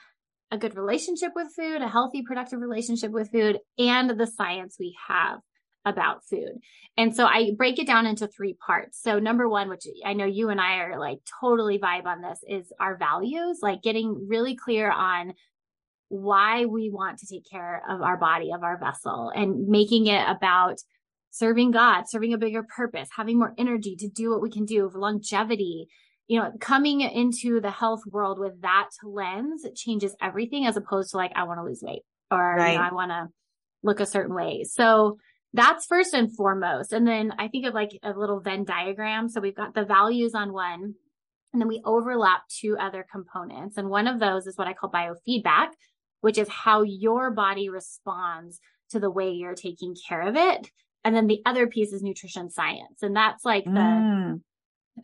a 0.50 0.59
good 0.59 0.76
relationship 0.76 1.33
with 1.35 1.49
food, 1.55 1.83
a 1.83 1.88
healthy, 1.88 2.23
productive 2.23 2.61
relationship 2.61 3.11
with 3.11 3.31
food, 3.31 3.59
and 3.79 4.11
the 4.11 4.26
science 4.26 4.76
we 4.79 4.97
have 5.09 5.41
about 5.85 6.25
food. 6.25 6.61
And 6.97 7.14
so 7.14 7.26
I 7.26 7.53
break 7.57 7.79
it 7.79 7.87
down 7.87 8.07
into 8.07 8.26
three 8.26 8.55
parts. 8.55 9.00
So 9.03 9.19
number 9.19 9.49
one, 9.49 9.69
which 9.69 9.85
I 10.05 10.14
know 10.14 10.25
you 10.25 10.49
and 10.49 10.61
I 10.61 10.79
are 10.79 10.99
like 10.99 11.19
totally 11.41 11.79
vibe 11.79 12.07
on 12.07 12.23
this 12.23 12.41
is 12.49 12.73
our 12.81 12.97
values, 12.97 13.59
like 13.62 13.83
getting 13.83 14.26
really 14.29 14.57
clear 14.57 14.91
on 14.91 15.35
why 16.09 16.64
we 16.67 16.91
want 16.91 17.19
to 17.19 17.26
take 17.26 17.49
care 17.50 17.83
of 17.88 18.00
our 18.00 18.17
body, 18.17 18.53
of 18.53 18.62
our 18.62 18.79
vessel 18.79 19.33
and 19.35 19.69
making 19.69 20.07
it 20.07 20.23
about 20.29 20.79
serving 21.31 21.73
God, 21.73 22.05
serving 22.09 22.33
a 22.33 22.38
bigger 22.38 22.62
purpose, 22.62 23.09
having 23.14 23.38
more 23.38 23.55
energy 23.59 23.97
to 23.97 24.09
do 24.09 24.31
what 24.31 24.41
we 24.41 24.50
can 24.50 24.64
do 24.64 24.88
for 24.88 25.00
longevity. 25.00 25.88
You 26.29 26.41
know, 26.41 26.53
coming 26.61 27.00
into 27.00 27.61
the 27.61 27.71
health 27.71 28.03
world 28.07 28.38
with 28.38 28.62
that 28.62 28.91
lens 29.03 29.67
changes 29.75 30.14
everything 30.23 30.64
as 30.67 30.76
opposed 30.76 31.11
to 31.11 31.17
like, 31.17 31.33
I 31.35 31.43
want 31.45 31.59
to 31.59 31.64
lose 31.64 31.83
weight 31.83 32.03
or 32.31 32.55
right. 32.57 32.73
you 32.73 32.79
know, 32.79 32.85
I 32.85 32.95
want 32.95 33.11
to 33.11 33.26
look 33.83 34.00
a 34.00 34.07
certain 34.07 34.35
way. 34.35 34.64
So 34.64 35.19
that's 35.54 35.87
first 35.87 36.12
and 36.14 36.34
foremost. 36.34 36.92
And 36.92 37.06
then 37.06 37.32
I 37.38 37.49
think 37.49 37.64
of 37.64 37.75
like 37.75 37.99
a 38.02 38.11
little 38.11 38.40
Venn 38.40 38.64
diagram. 38.64 39.28
So 39.28 39.40
we've 39.40 39.56
got 39.56 39.75
the 39.75 39.84
values 39.84 40.34
on 40.34 40.52
one, 40.52 40.94
and 41.52 41.62
then 41.62 41.68
we 41.68 41.80
overlap 41.84 42.42
two 42.49 42.76
other 42.78 43.06
components. 43.11 43.76
And 43.76 43.88
one 43.88 44.08
of 44.08 44.18
those 44.18 44.46
is 44.49 44.58
what 44.58 44.66
I 44.66 44.75
call 44.75 44.90
biofeedback, 44.90 45.68
which 46.20 46.37
is 46.37 46.49
how 46.49 46.82
your 46.82 47.30
body 47.30 47.68
responds 47.68 48.61
to 48.90 48.99
the 48.99 49.11
way 49.11 49.30
you're 49.30 49.54
taking 49.54 49.94
care 50.08 50.23
of 50.23 50.34
it. 50.37 50.70
And 51.04 51.14
then 51.14 51.28
the 51.28 51.40
other 51.46 51.68
piece 51.68 51.92
is 51.92 52.02
nutrition 52.02 52.50
science. 52.50 53.02
And 53.02 53.14
that's 53.14 53.44
like 53.44 53.64
the, 53.64 53.70
mm. 53.70 54.40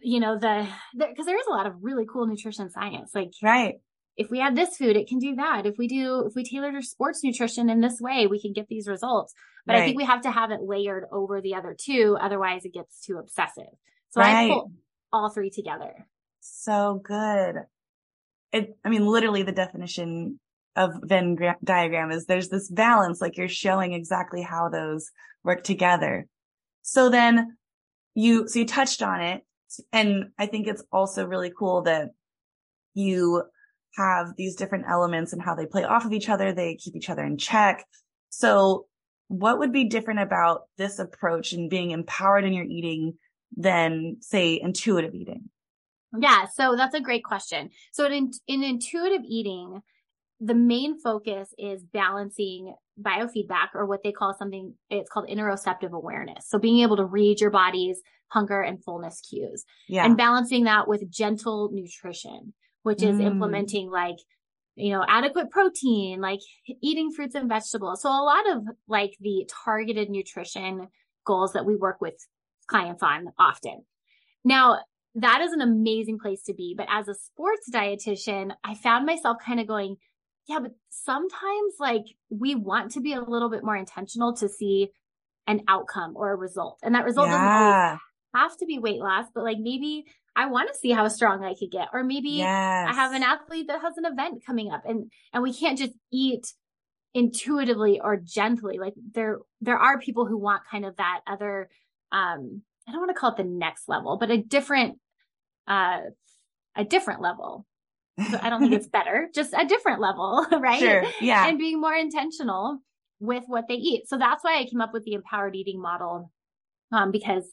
you 0.03 0.19
know, 0.19 0.39
the, 0.39 0.67
because 0.99 1.27
the, 1.27 1.33
there 1.33 1.39
is 1.39 1.47
a 1.47 1.53
lot 1.53 1.67
of 1.67 1.75
really 1.83 2.07
cool 2.11 2.27
nutrition 2.27 2.71
science. 2.71 3.13
Like, 3.15 3.31
right. 3.43 3.75
If 4.17 4.31
we 4.31 4.41
add 4.41 4.57
this 4.57 4.77
food, 4.77 4.97
it 4.97 5.09
can 5.09 5.19
do 5.19 5.37
that. 5.37 5.67
If 5.67 5.79
we 5.79 5.89
do, 5.89 6.27
if 6.27 6.35
we 6.35 6.45
tailor 6.45 6.71
our 6.75 6.83
sports 6.83 7.25
nutrition 7.25 7.71
in 7.71 7.81
this 7.81 8.01
way, 8.01 8.27
we 8.27 8.41
can 8.41 8.53
get 8.53 8.69
these 8.69 8.87
results. 8.87 9.33
But 9.67 9.75
right. 9.75 9.83
I 9.83 9.85
think 9.85 9.97
we 9.97 10.05
have 10.05 10.23
to 10.23 10.31
have 10.31 10.51
it 10.51 10.61
layered 10.63 11.05
over 11.13 11.41
the 11.41 11.55
other 11.55 11.75
two. 11.79 12.19
Otherwise 12.21 12.65
it 12.65 12.75
gets 12.75 13.01
too 13.01 13.19
obsessive. 13.19 13.73
So 14.11 14.21
right. 14.21 14.47
I 14.47 14.49
pull 14.49 14.73
all 15.13 15.31
three 15.31 15.51
together. 15.51 16.07
So 16.41 17.01
good. 17.05 17.57
It, 18.53 18.77
I 18.85 18.89
mean, 18.89 19.07
literally 19.07 19.43
the 19.43 19.53
definition 19.53 20.41
of 20.77 20.93
Venn 21.03 21.37
diagram 21.63 22.11
is 22.11 22.27
there's 22.27 22.49
this 22.49 22.69
balance, 22.71 23.21
like 23.21 23.37
you're 23.37 23.49
showing 23.49 23.93
exactly 23.93 24.43
how 24.43 24.69
those 24.69 25.11
work 25.45 25.63
together. 25.63 26.27
So 26.83 27.11
then 27.11 27.57
you, 28.15 28.49
so 28.49 28.61
you 28.61 28.67
touched 28.67 29.03
on 29.03 29.21
it. 29.21 29.43
And 29.93 30.31
I 30.39 30.47
think 30.47 30.67
it's 30.67 30.83
also 30.91 31.27
really 31.27 31.53
cool 31.57 31.83
that 31.83 32.11
you 32.95 33.45
have 33.97 34.35
these 34.37 34.57
different 34.57 34.87
elements 34.89 35.33
and 35.33 35.43
how 35.43 35.55
they 35.55 35.67
play 35.67 35.85
off 35.85 36.05
of 36.05 36.13
each 36.13 36.29
other. 36.29 36.53
They 36.53 36.77
keep 36.77 36.97
each 36.97 37.11
other 37.11 37.25
in 37.25 37.39
check. 37.39 37.85
So 38.29 38.87
what 39.29 39.59
would 39.59 39.73
be 39.73 39.85
different 39.85 40.21
about 40.21 40.63
this 40.77 40.99
approach 40.99 41.53
and 41.53 41.71
being 41.71 41.91
empowered 41.91 42.45
in 42.45 42.53
your 42.53 42.65
eating 42.65 43.15
than 43.57 44.17
say 44.21 44.61
intuitive 44.61 45.15
eating? 45.15 45.51
Yeah. 46.19 46.47
So 46.55 46.75
that's 46.77 46.95
a 46.95 47.01
great 47.01 47.25
question. 47.25 47.71
So 47.93 48.07
in, 48.07 48.33
in 48.49 48.65
intuitive 48.65 49.23
eating, 49.25 49.83
the 50.41 50.55
main 50.55 50.99
focus 50.99 51.55
is 51.59 51.85
balancing 51.85 52.75
biofeedback 53.01 53.69
or 53.75 53.87
what 53.87 54.03
they 54.03 54.13
call 54.13 54.35
something, 54.35 54.75
it's 54.89 55.11
called 55.11 55.29
interoceptive 55.29 55.93
awareness. 55.93 56.49
So 56.49 56.59
being 56.59 56.81
able 56.81 56.97
to 56.97 57.05
read 57.05 57.41
your 57.41 57.51
body's 57.51 58.01
hunger 58.29 58.61
and 58.61 58.83
fullness 58.83 59.21
cues 59.21 59.65
yeah. 59.89 60.05
and 60.05 60.17
balancing 60.17 60.65
that 60.65 60.89
with 60.89 61.11
gentle 61.11 61.71
nutrition, 61.73 62.55
which 62.83 63.03
is 63.03 63.17
mm. 63.17 63.25
implementing 63.25 63.91
like, 63.91 64.17
you 64.75 64.93
know, 64.93 65.05
adequate 65.07 65.51
protein, 65.51 66.21
like 66.21 66.41
eating 66.83 67.11
fruits 67.11 67.35
and 67.35 67.49
vegetables. 67.49 68.03
So 68.03 68.09
a 68.09 68.25
lot 68.25 68.51
of 68.51 68.65
like 68.89 69.17
the 69.21 69.49
targeted 69.65 70.11
nutrition 70.11 70.89
goals 71.27 71.53
that 71.53 71.67
we 71.67 71.77
work 71.77 72.01
with 72.01 72.15
clients 72.67 73.03
on 73.03 73.27
often. 73.39 73.85
Now, 74.45 74.81
that 75.17 75.41
is 75.41 75.53
an 75.53 75.61
amazing 75.61 76.19
place 76.19 76.43
to 76.45 76.55
be. 76.55 76.75
But 76.77 76.87
as 76.91 77.09
a 77.09 77.15
sports 77.15 77.69
dietitian, 77.73 78.53
I 78.65 78.75
found 78.75 79.07
myself 79.07 79.39
kind 79.45 79.61
of 79.61 79.67
going, 79.67 79.97
yeah, 80.47 80.61
but 80.61 80.73
sometimes 80.89 81.75
like 81.79 82.05
we 82.31 82.55
want 82.55 82.93
to 82.93 83.01
be 83.01 83.13
a 83.13 83.21
little 83.21 83.51
bit 83.51 83.65
more 83.65 83.77
intentional 83.77 84.35
to 84.37 84.49
see 84.49 84.91
an 85.47 85.63
outcome 85.69 86.13
or 86.17 86.33
a 86.33 86.37
result. 86.37 86.79
And 86.83 86.95
that 86.95 87.05
result 87.05 87.29
yeah. 87.29 87.33
doesn't 87.35 87.63
always 87.63 88.01
have 88.35 88.57
to 88.59 88.67
be 88.67 88.79
weight 88.79 89.01
loss, 89.01 89.27
but 89.35 89.45
like 89.45 89.59
maybe 89.59 90.05
I 90.41 90.47
want 90.47 90.69
to 90.69 90.75
see 90.75 90.91
how 90.91 91.07
strong 91.09 91.45
I 91.45 91.55
could 91.55 91.71
get. 91.71 91.89
Or 91.93 92.03
maybe 92.03 92.31
yes. 92.31 92.89
I 92.89 92.95
have 92.95 93.13
an 93.13 93.23
athlete 93.23 93.67
that 93.69 93.83
has 93.83 93.99
an 93.99 94.07
event 94.07 94.43
coming 94.47 94.73
up 94.73 94.85
and, 94.87 95.11
and 95.35 95.43
we 95.43 95.53
can't 95.53 95.77
just 95.77 95.93
eat 96.11 96.55
intuitively 97.13 98.01
or 98.01 98.17
gently. 98.17 98.79
Like 98.79 98.95
there, 99.13 99.39
there 99.61 99.77
are 99.77 99.99
people 99.99 100.25
who 100.25 100.39
want 100.39 100.63
kind 100.71 100.87
of 100.87 100.97
that 100.97 101.21
other, 101.27 101.69
um, 102.11 102.63
I 102.89 102.93
don't 102.93 103.01
want 103.01 103.11
to 103.11 103.21
call 103.21 103.33
it 103.33 103.37
the 103.37 103.45
next 103.45 103.87
level, 103.87 104.17
but 104.19 104.31
a 104.31 104.39
different, 104.39 104.99
uh, 105.69 106.01
a 106.75 106.85
different 106.85 107.21
level 107.21 107.67
So 108.31 108.39
I 108.41 108.49
don't 108.49 108.61
think 108.61 108.73
it's 108.73 108.89
better, 108.93 109.29
just 109.35 109.53
a 109.53 109.67
different 109.67 110.01
level, 110.01 110.47
right? 110.59 110.81
Sure. 110.81 111.05
Yeah. 111.21 111.47
And 111.49 111.59
being 111.59 111.81
more 111.81 111.95
intentional 111.95 112.79
with 113.19 113.45
what 113.47 113.67
they 113.69 113.75
eat. 113.75 114.09
So 114.09 114.17
that's 114.17 114.43
why 114.43 114.59
I 114.59 114.65
came 114.65 114.81
up 114.81 114.95
with 114.95 115.05
the 115.05 115.13
empowered 115.13 115.55
eating 115.55 115.83
model. 115.83 116.33
Um, 116.93 117.11
because 117.11 117.45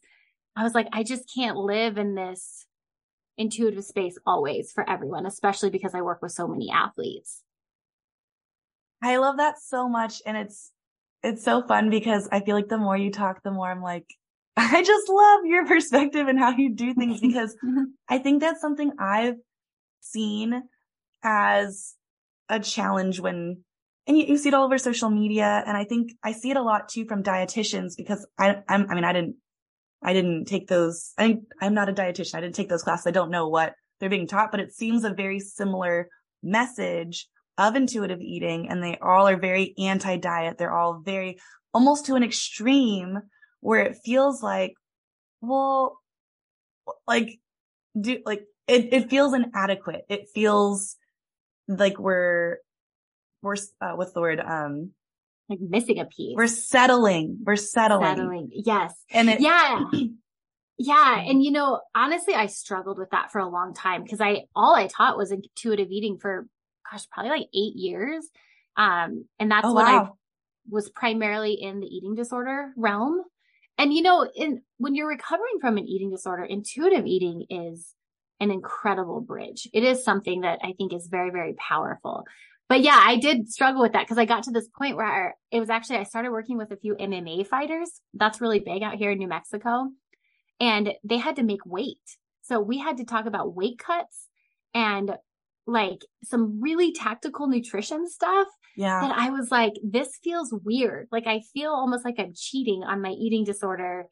I 0.56 0.64
was 0.64 0.74
like, 0.74 0.88
I 0.94 1.04
just 1.04 1.30
can't 1.36 1.58
live 1.58 1.98
in 1.98 2.16
this 2.16 2.66
intuitive 3.38 3.84
space 3.84 4.18
always 4.26 4.72
for 4.72 4.88
everyone, 4.90 5.26
especially 5.26 5.70
because 5.70 5.94
I 5.94 6.02
work 6.02 6.22
with 6.22 6.32
so 6.32 6.48
many 6.48 6.72
athletes. 6.72 7.44
I 9.02 9.18
love 9.18 9.38
that 9.38 9.60
so 9.60 9.88
much. 9.88 10.22
And 10.26 10.38
it's, 10.38 10.72
it's 11.24 11.44
so 11.44 11.62
fun 11.62 11.90
because 11.90 12.28
I 12.32 12.40
feel 12.40 12.56
like 12.56 12.68
the 12.68 12.78
more 12.78 12.98
you 12.98 13.12
talk, 13.12 13.44
the 13.44 13.52
more 13.52 13.70
I'm 13.70 13.82
like, 13.82 14.08
I 14.58 14.84
just 14.84 15.10
love 15.10 15.46
your 15.46 15.66
perspective 15.68 16.28
and 16.28 16.40
how 16.40 16.56
you 16.58 16.74
do 16.74 16.94
things 16.94 17.22
because 17.22 17.56
I 18.10 18.18
think 18.18 18.42
that's 18.42 18.62
something 18.62 18.92
I've 19.00 19.36
seen 20.02 20.64
as 21.24 21.96
a 22.50 22.60
challenge 22.60 23.20
when 23.20 23.64
and 24.08 24.18
you, 24.18 24.26
you, 24.26 24.38
see 24.38 24.50
it 24.50 24.54
all 24.54 24.64
over 24.64 24.78
social 24.78 25.10
media 25.10 25.64
and 25.68 25.76
i 25.76 25.84
think 25.84 26.14
i 26.24 26.32
see 26.32 26.50
it 26.50 26.58
a 26.58 26.62
lot 26.62 26.88
too 26.88 27.06
from 27.06 27.24
dietitians 27.24 27.98
because 27.98 28.26
i 28.40 28.62
I'm, 28.70 28.90
i 28.90 28.96
mean 28.96 29.04
i 29.04 29.12
didn't 29.12 29.36
i 30.04 30.14
didn't 30.14 30.46
take 30.46 30.68
those 30.68 31.14
i 31.18 31.38
i'm 31.62 31.74
not 31.74 31.90
a 31.90 31.94
dietitian 31.94 32.36
i 32.36 32.42
didn't 32.42 32.56
take 32.56 32.70
those 32.70 32.84
classes 32.84 33.08
i 33.08 33.12
don't 33.12 33.32
know 33.32 33.48
what 33.48 33.74
they're 34.00 34.10
being 34.10 34.28
taught 34.28 34.52
but 34.52 34.60
it 34.60 34.74
seems 34.74 35.04
a 35.04 35.14
very 35.14 35.40
similar 35.40 36.10
message 36.44 37.28
of 37.58 37.76
intuitive 37.76 38.22
eating 38.22 38.70
and 38.70 38.84
they 38.84 38.98
all 39.02 39.28
are 39.28 39.38
very 39.38 39.74
anti-diet 39.78 40.58
they're 40.58 40.76
all 40.76 41.02
very 41.04 41.40
almost 41.74 42.06
to 42.06 42.16
an 42.16 42.24
extreme 42.24 43.20
where 43.62 43.82
it 43.82 43.98
feels 44.06 44.44
like 44.44 44.74
well 45.42 46.00
like 47.08 47.40
do 48.00 48.20
like 48.26 48.44
it, 48.68 48.94
it 48.94 49.10
feels 49.10 49.34
inadequate. 49.34 50.06
It 50.10 50.30
feels 50.34 50.98
like 51.68 51.98
we're, 51.98 52.58
we're, 53.42 53.56
uh, 53.82 53.94
what's 53.94 54.12
the 54.12 54.22
word? 54.22 54.40
Um, 54.40 54.92
like 55.50 55.60
missing 55.62 56.00
a 56.00 56.06
piece. 56.06 56.36
We're 56.36 56.48
settling. 56.48 57.40
We're 57.44 57.56
settling. 57.56 58.16
Settling. 58.16 58.50
Yes. 58.54 58.94
And 59.12 59.30
it, 59.30 59.42
yeah. 59.42 59.84
Yeah. 60.80 61.22
And 61.22 61.44
you 61.44 61.50
know, 61.50 61.82
honestly, 61.96 62.36
I 62.36 62.46
struggled 62.46 63.00
with 63.00 63.10
that 63.10 63.32
for 63.32 63.40
a 63.40 63.50
long 63.50 63.74
time 63.74 64.04
because 64.04 64.22
I, 64.22 64.44
all 64.56 64.76
I 64.76 64.86
taught 64.86 65.18
was 65.18 65.32
intuitive 65.32 65.88
eating 65.90 66.20
for, 66.20 66.46
gosh, 66.92 67.08
probably 67.12 67.32
like 67.32 67.48
eight 67.52 67.76
years. 67.76 68.30
Um, 68.76 69.26
and 69.40 69.50
that's 69.50 69.66
oh, 69.66 69.74
when 69.74 69.86
wow. 69.86 70.04
I 70.04 70.10
was 70.70 70.90
primarily 70.92 71.54
in 71.54 71.80
the 71.80 71.88
eating 71.88 72.14
disorder 72.14 72.74
realm. 72.78 73.24
And 73.80 73.92
you 73.92 74.04
know, 74.04 74.30
in, 74.36 74.62
when 74.78 74.94
you're 74.94 75.08
recovering 75.08 75.60
from 75.60 75.78
an 75.78 75.88
eating 75.88 76.12
disorder, 76.12 76.44
intuitive 76.44 77.08
eating 77.08 77.46
is 77.50 77.96
an 78.40 78.52
incredible 78.52 79.22
bridge. 79.22 79.68
It 79.74 79.84
is 79.84 80.04
something 80.04 80.42
that 80.42 80.60
I 80.64 80.74
think 80.78 80.94
is 80.94 81.08
very, 81.08 81.32
very 81.32 81.56
powerful. 81.56 82.24
But 82.70 82.82
yeah, 82.82 83.00
I 83.02 83.18
did 83.18 83.50
struggle 83.50 83.82
with 83.82 83.94
that 83.94 84.04
because 84.04 84.18
I 84.18 84.26
got 84.26 84.44
to 84.44 84.52
this 84.52 84.68
point 84.68 84.98
where 84.98 85.36
it 85.52 85.60
was 85.60 85.70
actually, 85.70 85.98
I 85.98 86.04
started 86.04 86.32
working 86.32 86.58
with 86.58 86.72
a 86.72 86.78
few 86.78 86.96
MMA 86.96 87.48
fighters. 87.48 88.02
That's 88.14 88.42
really 88.42 88.60
big 88.60 88.84
out 88.84 88.96
here 88.96 89.12
in 89.12 89.18
New 89.18 89.28
Mexico. 89.28 89.88
And 90.60 90.94
they 91.04 91.18
had 91.18 91.38
to 91.38 91.44
make 91.44 91.66
weight. 91.66 91.98
So 92.42 92.60
we 92.60 92.78
had 92.78 92.98
to 92.98 93.06
talk 93.06 93.26
about 93.26 93.56
weight 93.56 93.80
cuts 93.80 94.28
and 94.74 95.12
like 95.66 96.00
some 96.24 96.60
really 96.62 96.92
tactical 96.92 97.48
nutrition 97.48 98.08
stuff. 98.08 98.48
Yeah. 98.76 99.00
That 99.02 99.18
I 99.18 99.30
was 99.30 99.50
like, 99.50 99.74
this 99.84 100.20
feels 100.24 100.54
weird. 100.64 101.08
Like 101.12 101.26
I 101.26 101.42
feel 101.54 101.72
almost 101.72 102.06
like 102.06 102.16
I'm 102.20 102.34
cheating 102.36 102.84
on 102.84 103.02
my 103.02 103.12
eating 103.12 103.44
disorder 103.44 104.06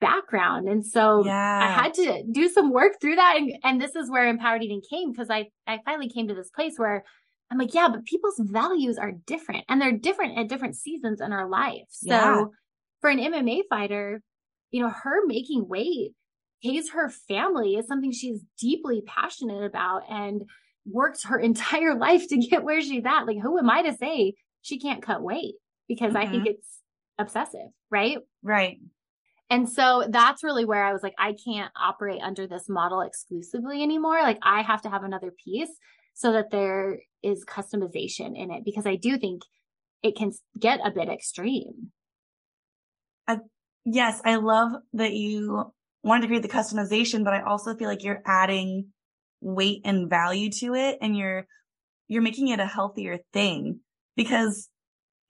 background. 0.00 0.68
And 0.68 0.84
so 0.84 1.24
yeah. 1.24 1.60
I 1.62 1.82
had 1.82 1.94
to 1.94 2.24
do 2.30 2.48
some 2.48 2.72
work 2.72 3.00
through 3.00 3.16
that. 3.16 3.36
And, 3.36 3.52
and 3.64 3.80
this 3.80 3.94
is 3.94 4.10
where 4.10 4.26
empowered 4.28 4.62
eating 4.62 4.82
came 4.88 5.12
because 5.12 5.30
I, 5.30 5.48
I 5.66 5.78
finally 5.84 6.08
came 6.08 6.28
to 6.28 6.34
this 6.34 6.50
place 6.50 6.74
where 6.76 7.04
I'm 7.50 7.58
like, 7.58 7.74
yeah, 7.74 7.88
but 7.88 8.04
people's 8.04 8.38
values 8.38 8.98
are 8.98 9.12
different 9.12 9.64
and 9.68 9.80
they're 9.80 9.92
different 9.92 10.38
at 10.38 10.48
different 10.48 10.76
seasons 10.76 11.20
in 11.20 11.32
our 11.32 11.48
life. 11.48 11.86
So 11.88 12.08
yeah. 12.08 12.44
for 13.00 13.10
an 13.10 13.18
MMA 13.18 13.62
fighter, 13.70 14.22
you 14.70 14.82
know, 14.82 14.90
her 14.90 15.26
making 15.26 15.66
weight 15.66 16.12
pays 16.62 16.90
her 16.90 17.08
family 17.08 17.74
is 17.76 17.86
something 17.86 18.12
she's 18.12 18.42
deeply 18.60 19.02
passionate 19.06 19.64
about 19.64 20.02
and 20.10 20.42
worked 20.84 21.26
her 21.26 21.38
entire 21.40 21.94
life 21.94 22.28
to 22.28 22.36
get 22.36 22.64
where 22.64 22.80
she's 22.82 23.04
at. 23.06 23.26
Like, 23.26 23.38
who 23.40 23.58
am 23.58 23.70
I 23.70 23.82
to 23.82 23.96
say 23.96 24.34
she 24.60 24.78
can't 24.78 25.02
cut 25.02 25.22
weight? 25.22 25.54
Because 25.88 26.12
mm-hmm. 26.12 26.26
I 26.26 26.30
think 26.30 26.42
mm-hmm. 26.42 26.52
it's 26.52 26.80
obsessive, 27.18 27.70
right? 27.90 28.18
Right. 28.42 28.78
And 29.50 29.66
so 29.66 30.04
that's 30.08 30.44
really 30.44 30.66
where 30.66 30.84
I 30.84 30.92
was 30.92 31.02
like, 31.02 31.14
I 31.18 31.32
can't 31.32 31.72
operate 31.74 32.20
under 32.22 32.46
this 32.46 32.68
model 32.68 33.00
exclusively 33.00 33.82
anymore. 33.82 34.20
Like 34.20 34.38
I 34.42 34.60
have 34.60 34.82
to 34.82 34.90
have 34.90 35.04
another 35.04 35.32
piece 35.42 35.70
so 36.18 36.32
that 36.32 36.50
there 36.50 36.98
is 37.22 37.44
customization 37.44 38.36
in 38.36 38.50
it 38.50 38.64
because 38.64 38.86
I 38.86 38.96
do 38.96 39.18
think 39.18 39.42
it 40.02 40.16
can 40.16 40.32
get 40.58 40.80
a 40.84 40.90
bit 40.90 41.08
extreme. 41.08 41.92
I, 43.28 43.38
yes, 43.84 44.20
I 44.24 44.34
love 44.36 44.72
that 44.94 45.12
you 45.12 45.72
wanted 46.02 46.22
to 46.22 46.26
create 46.26 46.42
the 46.42 46.48
customization, 46.48 47.22
but 47.22 47.34
I 47.34 47.42
also 47.42 47.76
feel 47.76 47.88
like 47.88 48.02
you're 48.02 48.22
adding 48.26 48.88
weight 49.40 49.82
and 49.84 50.10
value 50.10 50.50
to 50.50 50.74
it 50.74 50.98
and 51.00 51.16
you're 51.16 51.46
you're 52.08 52.22
making 52.22 52.48
it 52.48 52.58
a 52.58 52.66
healthier 52.66 53.18
thing 53.32 53.78
because 54.16 54.68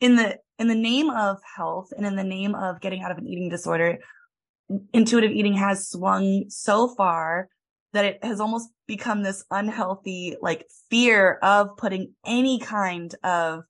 in 0.00 0.16
the 0.16 0.38
in 0.59 0.68
the 0.68 0.75
name 0.75 1.11
of 1.11 1.37
health 1.54 1.90
and 1.95 2.07
in 2.07 2.16
the 2.16 2.25
name 2.25 2.54
of 2.54 2.80
getting 2.80 3.02
out 3.02 3.11
of 3.11 3.18
an 3.18 3.26
eating 3.26 3.50
disorder 3.50 3.99
intuitive 4.95 5.33
eating 5.33 5.52
has 5.52 5.90
swung 5.90 6.47
so 6.49 6.88
far 6.88 7.50
that 7.92 8.04
it 8.04 8.25
has 8.25 8.40
almost 8.40 8.68
become 8.87 9.23
this 9.23 9.45
unhealthy 9.50 10.37
like 10.42 10.66
fear 10.90 11.38
of 11.42 11.76
putting 11.76 12.12
any 12.26 12.59
kind 12.59 13.14
of 13.25 13.64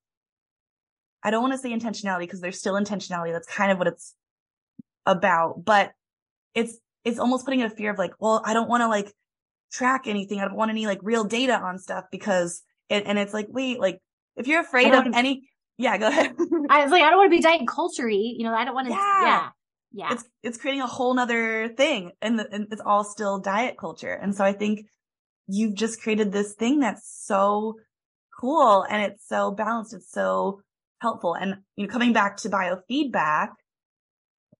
I 1.22 1.30
don't 1.30 1.42
want 1.42 1.54
to 1.54 1.58
say 1.58 1.70
intentionality 1.70 2.20
because 2.20 2.40
there's 2.40 2.58
still 2.58 2.74
intentionality. 2.74 3.32
That's 3.32 3.48
kind 3.48 3.72
of 3.72 3.78
what 3.78 3.88
it's 3.88 4.14
about, 5.04 5.64
but 5.64 5.92
it's, 6.54 6.78
it's 7.04 7.18
almost 7.18 7.44
putting 7.44 7.62
a 7.62 7.70
fear 7.70 7.90
of 7.90 7.98
like, 7.98 8.12
well, 8.20 8.42
I 8.44 8.54
don't 8.54 8.68
want 8.68 8.82
to 8.82 8.88
like 8.88 9.12
track 9.72 10.06
anything. 10.06 10.40
I 10.40 10.44
don't 10.44 10.56
want 10.56 10.70
any 10.70 10.86
like 10.86 11.00
real 11.02 11.24
data 11.24 11.58
on 11.58 11.78
stuff 11.78 12.04
because 12.12 12.62
it, 12.88 13.04
and 13.06 13.18
it's 13.18 13.34
like, 13.34 13.46
wait, 13.50 13.80
like 13.80 14.00
if 14.36 14.46
you're 14.46 14.60
afraid 14.60 14.94
of 14.94 15.06
any, 15.12 15.48
yeah, 15.76 15.98
go 15.98 16.08
ahead. 16.08 16.34
I 16.70 16.84
was 16.84 16.92
like, 16.92 17.02
I 17.02 17.10
don't 17.10 17.18
want 17.18 17.32
to 17.32 17.36
be 17.36 17.42
diet 17.42 17.66
culture 17.66 18.08
you 18.08 18.44
know, 18.44 18.54
I 18.54 18.64
don't 18.64 18.74
want 18.74 18.86
to, 18.86 18.94
yeah. 18.94 19.22
yeah. 19.22 19.48
Yeah. 19.92 20.12
It's, 20.12 20.24
it's 20.42 20.58
creating 20.58 20.82
a 20.82 20.86
whole 20.86 21.14
nother 21.14 21.68
thing 21.68 22.12
and, 22.20 22.38
the, 22.38 22.48
and 22.52 22.66
it's 22.70 22.82
all 22.84 23.04
still 23.04 23.40
diet 23.40 23.76
culture. 23.78 24.12
And 24.12 24.34
so 24.34 24.44
I 24.44 24.52
think 24.52 24.86
you've 25.46 25.74
just 25.74 26.02
created 26.02 26.30
this 26.30 26.54
thing 26.54 26.80
that's 26.80 27.10
so 27.24 27.74
cool 28.38 28.82
and 28.82 29.02
it's 29.02 29.26
so 29.26 29.50
balanced. 29.50 29.94
It's 29.94 30.10
so 30.10 30.60
helpful. 31.00 31.34
And, 31.34 31.56
you 31.76 31.86
know, 31.86 31.92
coming 31.92 32.12
back 32.12 32.36
to 32.38 32.50
biofeedback, 32.50 33.48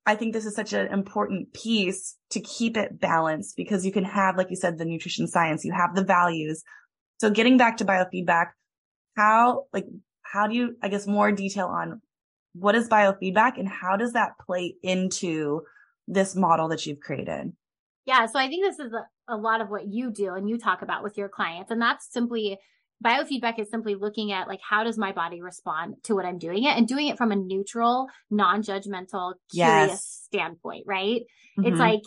I 0.07 0.15
think 0.15 0.33
this 0.33 0.47
is 0.47 0.55
such 0.55 0.73
an 0.73 0.87
important 0.87 1.53
piece 1.53 2.17
to 2.31 2.41
keep 2.41 2.79
it 2.79 2.99
balanced 2.99 3.57
because 3.57 3.85
you 3.85 3.93
can 3.93 4.05
have, 4.05 4.39
like 4.39 4.49
you 4.49 4.57
said, 4.57 4.79
the 4.79 4.87
nutrition 4.87 5.27
science, 5.27 5.65
you 5.65 5.73
have 5.73 5.95
the 5.95 6.05
values. 6.05 6.63
So 7.21 7.29
getting 7.29 7.59
back 7.59 7.77
to 7.79 7.85
biofeedback, 7.85 8.47
how, 9.17 9.65
like, 9.73 9.85
how 10.23 10.47
do 10.47 10.55
you, 10.55 10.77
I 10.83 10.89
guess, 10.89 11.07
more 11.07 11.31
detail 11.33 11.67
on 11.67 12.01
what 12.59 12.75
is 12.75 12.89
biofeedback 12.89 13.59
and 13.59 13.69
how 13.69 13.97
does 13.97 14.13
that 14.13 14.33
play 14.45 14.75
into 14.83 15.63
this 16.07 16.35
model 16.35 16.69
that 16.69 16.87
you've 16.87 17.01
created? 17.01 17.53
Yeah. 18.07 18.27
So 18.27 18.39
I 18.39 18.49
think 18.49 18.65
this 18.65 18.79
is 18.79 18.93
a, 18.93 19.35
a 19.35 19.37
lot 19.37 19.61
of 19.61 19.69
what 19.69 19.87
you 19.87 20.11
do 20.11 20.35
and 20.35 20.49
you 20.49 20.59
talk 20.59 20.83
about 20.83 21.03
with 21.03 21.19
your 21.19 21.29
clients. 21.29 21.71
And 21.71 21.81
that's 21.81 22.11
simply 22.11 22.59
biofeedback 23.05 23.59
is 23.59 23.71
simply 23.71 23.95
looking 23.95 24.33
at 24.33 24.49
like 24.49 24.61
how 24.69 24.83
does 24.83 24.99
my 24.99 25.13
body 25.13 25.41
respond 25.41 25.95
to 26.03 26.15
what 26.15 26.25
i'm 26.25 26.39
doing 26.39 26.65
it 26.65 26.77
and 26.77 26.89
doing 26.89 27.07
it 27.07 27.17
from 27.17 27.31
a 27.31 27.37
neutral 27.37 28.09
non-judgmental 28.31 29.35
curious 29.53 29.89
yes. 29.89 30.21
standpoint 30.25 30.85
right 30.85 31.21
mm-hmm. 31.57 31.67
it's 31.67 31.79
like 31.79 32.03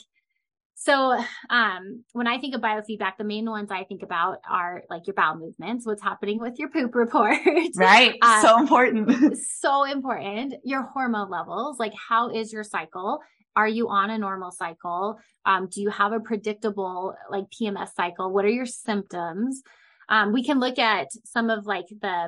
so 0.84 1.18
um 1.50 2.04
when 2.14 2.28
i 2.28 2.38
think 2.38 2.56
of 2.56 2.62
biofeedback 2.62 3.14
the 3.18 3.24
main 3.24 3.50
ones 3.50 3.70
i 3.72 3.84
think 3.84 4.04
about 4.04 4.38
are 4.50 4.84
like 4.90 5.06
your 5.08 5.14
bowel 5.14 5.36
movements 5.36 5.86
what's 5.86 6.02
happening 6.02 6.40
with 6.40 6.58
your 6.58 6.70
poop 6.70 6.96
report. 6.96 7.38
Right. 7.76 8.16
Um, 8.22 8.42
so 8.42 8.60
important. 8.60 9.38
so 9.60 9.84
important. 9.84 10.56
Your 10.64 10.84
hormone 10.84 11.30
levels 11.30 11.80
like 11.80 11.94
how 12.10 12.30
is 12.30 12.52
your 12.54 12.64
cycle? 12.64 13.20
Are 13.56 13.68
you 13.68 13.90
on 13.90 14.10
a 14.10 14.18
normal 14.18 14.52
cycle? 14.52 15.20
Um, 15.46 15.68
do 15.70 15.82
you 15.82 15.90
have 15.90 16.14
a 16.14 16.20
predictable 16.20 17.16
like 17.30 17.46
pms 17.50 17.94
cycle? 17.94 18.32
What 18.32 18.46
are 18.46 18.50
your 18.50 18.66
symptoms? 18.66 19.62
Um, 20.10 20.32
we 20.34 20.44
can 20.44 20.60
look 20.60 20.80
at 20.80 21.08
some 21.26 21.50
of 21.50 21.66
like 21.66 21.88
the, 21.90 22.28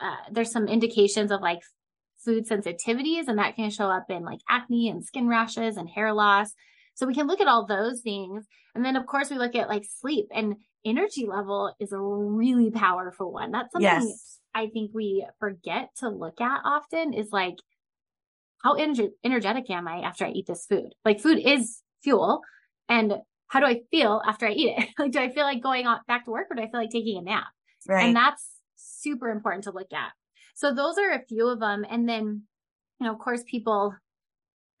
uh, 0.00 0.16
there's 0.30 0.50
some 0.50 0.66
indications 0.66 1.30
of 1.30 1.40
like 1.40 1.60
food 2.24 2.48
sensitivities 2.48 3.28
and 3.28 3.38
that 3.38 3.56
can 3.56 3.70
show 3.70 3.88
up 3.88 4.06
in 4.10 4.24
like 4.24 4.40
acne 4.48 4.88
and 4.88 5.04
skin 5.04 5.28
rashes 5.28 5.76
and 5.76 5.88
hair 5.88 6.12
loss. 6.12 6.52
So 6.96 7.06
we 7.06 7.14
can 7.14 7.26
look 7.26 7.40
at 7.40 7.46
all 7.46 7.66
those 7.66 8.00
things. 8.00 8.46
And 8.74 8.84
then 8.84 8.96
of 8.96 9.06
course 9.06 9.30
we 9.30 9.38
look 9.38 9.54
at 9.54 9.68
like 9.68 9.84
sleep 10.00 10.26
and 10.34 10.56
energy 10.84 11.26
level 11.26 11.72
is 11.78 11.92
a 11.92 11.98
really 11.98 12.70
powerful 12.70 13.32
one. 13.32 13.52
That's 13.52 13.72
something 13.72 14.08
yes. 14.08 14.40
I 14.54 14.68
think 14.68 14.90
we 14.94 15.26
forget 15.38 15.90
to 15.98 16.08
look 16.08 16.40
at 16.40 16.60
often 16.64 17.12
is 17.12 17.28
like, 17.30 17.56
how 18.62 18.76
ener- 18.76 19.10
energetic 19.22 19.70
am 19.70 19.86
I 19.86 20.00
after 20.00 20.24
I 20.24 20.30
eat 20.30 20.46
this 20.46 20.64
food? 20.66 20.94
Like 21.04 21.20
food 21.20 21.38
is 21.38 21.82
fuel 22.02 22.40
and 22.88 23.14
how 23.48 23.60
do 23.60 23.66
I 23.66 23.82
feel 23.90 24.22
after 24.26 24.46
I 24.46 24.52
eat 24.52 24.74
it? 24.78 24.88
like, 24.98 25.12
do 25.12 25.20
I 25.20 25.30
feel 25.32 25.44
like 25.44 25.62
going 25.62 25.86
on 25.86 26.00
back 26.08 26.24
to 26.24 26.30
work 26.30 26.46
or 26.50 26.56
do 26.56 26.62
I 26.62 26.70
feel 26.70 26.80
like 26.80 26.90
taking 26.90 27.18
a 27.18 27.22
nap? 27.22 27.44
Right. 27.86 28.06
And 28.06 28.16
that's 28.16 28.44
super 28.76 29.28
important 29.28 29.64
to 29.64 29.72
look 29.72 29.92
at. 29.92 30.12
So 30.54 30.72
those 30.72 30.96
are 30.96 31.12
a 31.12 31.24
few 31.28 31.48
of 31.48 31.60
them. 31.60 31.84
And 31.88 32.08
then, 32.08 32.42
you 32.98 33.06
know, 33.06 33.12
of 33.12 33.18
course, 33.18 33.44
people, 33.46 33.94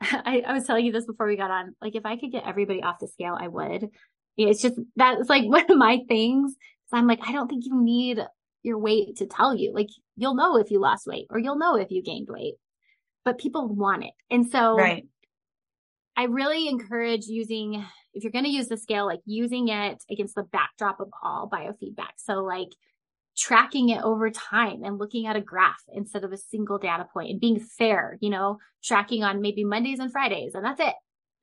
I, 0.00 0.42
I 0.46 0.52
was 0.52 0.64
telling 0.64 0.84
you 0.84 0.92
this 0.92 1.06
before 1.06 1.26
we 1.26 1.36
got 1.36 1.50
on, 1.50 1.74
like, 1.80 1.94
if 1.94 2.06
I 2.06 2.16
could 2.16 2.32
get 2.32 2.46
everybody 2.46 2.82
off 2.82 2.98
the 3.00 3.08
scale, 3.08 3.36
I 3.38 3.48
would. 3.48 3.88
It's 4.36 4.62
just, 4.62 4.78
that's 4.96 5.28
like 5.28 5.44
one 5.48 5.70
of 5.70 5.78
my 5.78 6.00
things. 6.08 6.54
So 6.88 6.96
I'm 6.96 7.06
like, 7.06 7.20
I 7.26 7.32
don't 7.32 7.48
think 7.48 7.64
you 7.66 7.80
need 7.80 8.20
your 8.62 8.78
weight 8.78 9.16
to 9.16 9.26
tell 9.26 9.56
you. 9.56 9.72
Like, 9.72 9.88
you'll 10.16 10.34
know 10.34 10.56
if 10.56 10.70
you 10.70 10.80
lost 10.80 11.06
weight 11.06 11.26
or 11.30 11.38
you'll 11.38 11.58
know 11.58 11.76
if 11.76 11.90
you 11.90 12.02
gained 12.02 12.28
weight, 12.28 12.54
but 13.24 13.38
people 13.38 13.68
want 13.68 14.04
it. 14.04 14.12
And 14.30 14.50
so, 14.50 14.76
right. 14.76 15.06
I 16.16 16.24
really 16.24 16.68
encourage 16.68 17.26
using 17.26 17.84
if 18.14 18.24
you're 18.24 18.32
going 18.32 18.46
to 18.46 18.50
use 18.50 18.68
the 18.68 18.78
scale, 18.78 19.04
like 19.04 19.20
using 19.26 19.68
it 19.68 20.02
against 20.10 20.34
the 20.34 20.44
backdrop 20.44 21.00
of 21.00 21.10
all 21.22 21.50
biofeedback. 21.52 22.16
So 22.16 22.36
like 22.36 22.70
tracking 23.36 23.90
it 23.90 24.02
over 24.02 24.30
time 24.30 24.82
and 24.82 24.98
looking 24.98 25.26
at 25.26 25.36
a 25.36 25.40
graph 25.40 25.82
instead 25.92 26.24
of 26.24 26.32
a 26.32 26.38
single 26.38 26.78
data 26.78 27.06
point 27.12 27.30
and 27.30 27.40
being 27.40 27.60
fair, 27.60 28.16
you 28.20 28.30
know, 28.30 28.58
tracking 28.82 29.22
on 29.22 29.40
maybe 29.40 29.64
Mondays 29.64 29.98
and 29.98 30.10
Fridays 30.10 30.54
and 30.54 30.64
that's 30.64 30.80
it. 30.80 30.94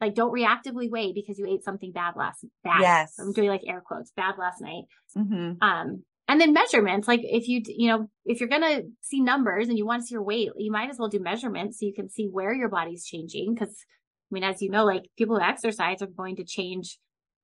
Like 0.01 0.15
don't 0.15 0.33
reactively 0.33 0.89
weigh 0.89 1.13
because 1.13 1.37
you 1.37 1.45
ate 1.45 1.63
something 1.63 1.91
bad 1.91 2.15
last 2.15 2.43
bad. 2.63 2.81
Yes. 2.81 3.13
I'm 3.19 3.31
doing 3.31 3.49
like 3.49 3.61
air 3.67 3.81
quotes, 3.85 4.11
bad 4.11 4.35
last 4.37 4.59
night. 4.59 4.83
Mm-hmm. 5.15 5.63
Um, 5.63 6.03
and 6.27 6.41
then 6.41 6.53
measurements, 6.53 7.07
like 7.07 7.21
if 7.23 7.47
you, 7.47 7.61
you 7.65 7.89
know, 7.89 8.09
if 8.25 8.39
you're 8.39 8.49
going 8.49 8.61
to 8.61 8.83
see 9.01 9.21
numbers 9.21 9.69
and 9.69 9.77
you 9.77 9.85
want 9.85 10.01
to 10.01 10.07
see 10.07 10.15
your 10.15 10.23
weight, 10.23 10.49
you 10.57 10.71
might 10.71 10.89
as 10.89 10.97
well 10.97 11.09
do 11.09 11.19
measurements 11.19 11.79
so 11.79 11.85
you 11.85 11.93
can 11.93 12.09
see 12.09 12.27
where 12.27 12.53
your 12.53 12.69
body's 12.69 13.05
changing. 13.05 13.55
Cause 13.55 13.69
I 13.69 14.33
mean, 14.33 14.43
as 14.43 14.61
you 14.61 14.71
know, 14.71 14.83
like 14.83 15.03
people 15.17 15.35
who 15.35 15.43
exercise 15.43 16.01
are 16.01 16.07
going 16.07 16.37
to 16.37 16.43
change 16.43 16.97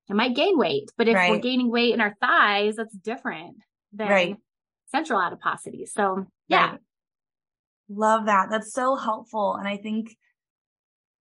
it 0.09 0.15
might 0.15 0.35
gain 0.35 0.57
weight, 0.57 0.89
but 0.97 1.07
if 1.07 1.13
right. 1.13 1.29
we're 1.29 1.37
gaining 1.37 1.69
weight 1.69 1.93
in 1.93 2.01
our 2.01 2.15
thighs, 2.19 2.77
that's 2.77 2.95
different 2.95 3.57
than 3.93 4.09
right. 4.09 4.37
central 4.91 5.21
adiposity. 5.21 5.85
So 5.85 6.25
yeah. 6.47 6.71
Right. 6.71 6.79
Love 7.91 8.27
that. 8.27 8.49
That's 8.51 8.71
so 8.71 8.95
helpful. 8.95 9.55
And 9.55 9.67
I 9.67 9.77
think, 9.77 10.15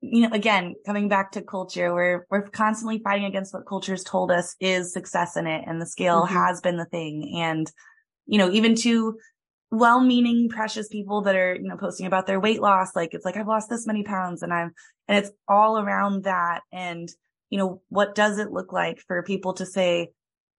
you 0.00 0.28
know, 0.28 0.34
again, 0.34 0.74
coming 0.84 1.08
back 1.08 1.32
to 1.32 1.40
culture, 1.40 1.94
we're, 1.94 2.26
we're 2.30 2.42
constantly 2.42 2.98
fighting 2.98 3.24
against 3.24 3.54
what 3.54 3.66
culture's 3.66 4.04
told 4.04 4.30
us 4.30 4.54
is 4.60 4.92
success 4.92 5.36
in 5.36 5.46
it. 5.46 5.64
And 5.66 5.80
the 5.80 5.86
scale 5.86 6.24
mm-hmm. 6.24 6.34
has 6.34 6.60
been 6.60 6.76
the 6.76 6.84
thing. 6.84 7.36
And, 7.36 7.72
you 8.26 8.36
know, 8.36 8.50
even 8.50 8.74
to 8.76 9.18
well-meaning, 9.70 10.50
precious 10.50 10.88
people 10.88 11.22
that 11.22 11.36
are, 11.36 11.54
you 11.54 11.68
know, 11.68 11.76
posting 11.78 12.06
about 12.06 12.26
their 12.26 12.38
weight 12.38 12.60
loss. 12.60 12.94
Like 12.94 13.14
it's 13.14 13.24
like, 13.24 13.38
I've 13.38 13.48
lost 13.48 13.70
this 13.70 13.86
many 13.86 14.02
pounds 14.02 14.42
and 14.42 14.52
I'm, 14.52 14.72
and 15.08 15.18
it's 15.18 15.30
all 15.48 15.78
around 15.78 16.24
that. 16.24 16.60
And, 16.70 17.08
you 17.48 17.58
know, 17.58 17.80
what 17.88 18.14
does 18.14 18.38
it 18.38 18.52
look 18.52 18.74
like 18.74 19.00
for 19.06 19.22
people 19.22 19.54
to 19.54 19.64
say, 19.64 20.10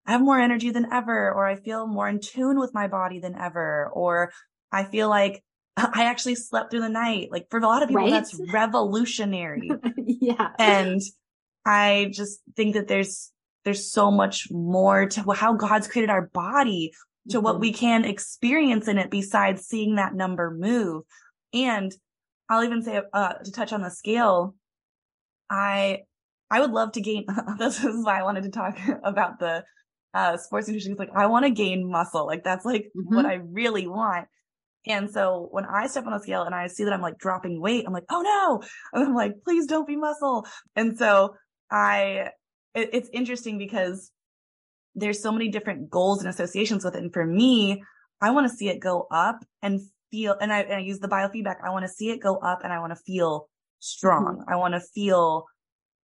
I 0.05 0.13
have 0.13 0.21
more 0.21 0.39
energy 0.39 0.71
than 0.71 0.91
ever, 0.91 1.31
or 1.31 1.45
I 1.45 1.55
feel 1.55 1.85
more 1.87 2.09
in 2.09 2.19
tune 2.19 2.59
with 2.59 2.73
my 2.73 2.87
body 2.87 3.19
than 3.19 3.35
ever, 3.35 3.89
or 3.93 4.31
I 4.71 4.83
feel 4.83 5.09
like 5.09 5.43
I 5.77 6.05
actually 6.05 6.35
slept 6.35 6.71
through 6.71 6.81
the 6.81 6.89
night. 6.89 7.29
Like 7.31 7.47
for 7.49 7.59
a 7.59 7.67
lot 7.67 7.83
of 7.83 7.89
people, 7.89 8.03
right? 8.03 8.11
that's 8.11 8.39
revolutionary. 8.51 9.69
yeah. 9.97 10.49
And 10.57 11.01
I 11.65 12.11
just 12.13 12.41
think 12.55 12.75
that 12.75 12.87
there's, 12.87 13.31
there's 13.65 13.91
so 13.91 14.09
much 14.11 14.47
more 14.51 15.07
to 15.07 15.31
how 15.33 15.53
God's 15.53 15.87
created 15.87 16.09
our 16.09 16.27
body, 16.33 16.91
to 17.29 17.37
mm-hmm. 17.37 17.45
what 17.45 17.59
we 17.59 17.71
can 17.71 18.05
experience 18.05 18.87
in 18.87 18.97
it 18.97 19.11
besides 19.11 19.65
seeing 19.65 19.95
that 19.95 20.13
number 20.15 20.51
move. 20.51 21.03
And 21.53 21.91
I'll 22.49 22.63
even 22.63 22.81
say, 22.81 23.01
uh, 23.13 23.33
to 23.33 23.51
touch 23.51 23.73
on 23.73 23.81
the 23.81 23.91
scale, 23.91 24.55
I, 25.49 25.99
I 26.49 26.61
would 26.61 26.71
love 26.71 26.93
to 26.93 27.01
gain, 27.01 27.25
this 27.59 27.83
is 27.83 28.03
why 28.03 28.19
I 28.19 28.23
wanted 28.23 28.43
to 28.43 28.49
talk 28.49 28.77
about 29.03 29.39
the, 29.39 29.63
uh, 30.13 30.37
sports 30.37 30.67
nutrition. 30.67 30.93
Is 30.93 30.99
like 30.99 31.11
I 31.15 31.27
want 31.27 31.45
to 31.45 31.51
gain 31.51 31.89
muscle. 31.89 32.25
Like 32.25 32.43
that's 32.43 32.65
like 32.65 32.91
mm-hmm. 32.95 33.15
what 33.15 33.25
I 33.25 33.35
really 33.35 33.87
want. 33.87 34.27
And 34.87 35.11
so 35.11 35.49
when 35.51 35.65
I 35.65 35.87
step 35.87 36.05
on 36.05 36.13
the 36.13 36.19
scale 36.19 36.43
and 36.43 36.55
I 36.55 36.67
see 36.67 36.85
that 36.85 36.93
I'm 36.93 37.01
like 37.01 37.17
dropping 37.17 37.61
weight, 37.61 37.83
I'm 37.85 37.93
like, 37.93 38.05
oh 38.09 38.21
no. 38.21 38.61
And 38.93 39.07
I'm 39.07 39.13
like, 39.13 39.33
please 39.43 39.67
don't 39.67 39.85
be 39.85 39.97
muscle. 39.97 40.47
And 40.75 40.97
so 40.97 41.35
I, 41.69 42.29
it, 42.73 42.89
it's 42.93 43.09
interesting 43.11 43.57
because 43.57 44.11
there's 44.95 45.21
so 45.21 45.31
many 45.31 45.49
different 45.49 45.89
goals 45.89 46.21
and 46.21 46.29
associations 46.29 46.85
with 46.85 46.95
it. 46.95 47.03
And 47.03 47.13
for 47.13 47.25
me, 47.25 47.83
I 48.21 48.31
want 48.31 48.49
to 48.49 48.55
see 48.55 48.69
it 48.69 48.79
go 48.79 49.05
up 49.11 49.43
and 49.61 49.81
feel, 50.11 50.35
and 50.39 50.51
I, 50.51 50.61
and 50.61 50.75
I 50.75 50.79
use 50.79 50.99
the 50.99 51.09
biofeedback. 51.09 51.57
I 51.63 51.71
want 51.71 51.83
to 51.83 51.89
see 51.91 52.09
it 52.09 52.21
go 52.21 52.37
up 52.37 52.61
and 52.63 52.71
I 52.71 52.79
want 52.79 52.91
to 52.91 52.99
feel 53.05 53.49
strong. 53.79 54.37
Mm-hmm. 54.39 54.53
I 54.53 54.55
want 54.55 54.73
to 54.75 54.81
feel, 54.95 55.45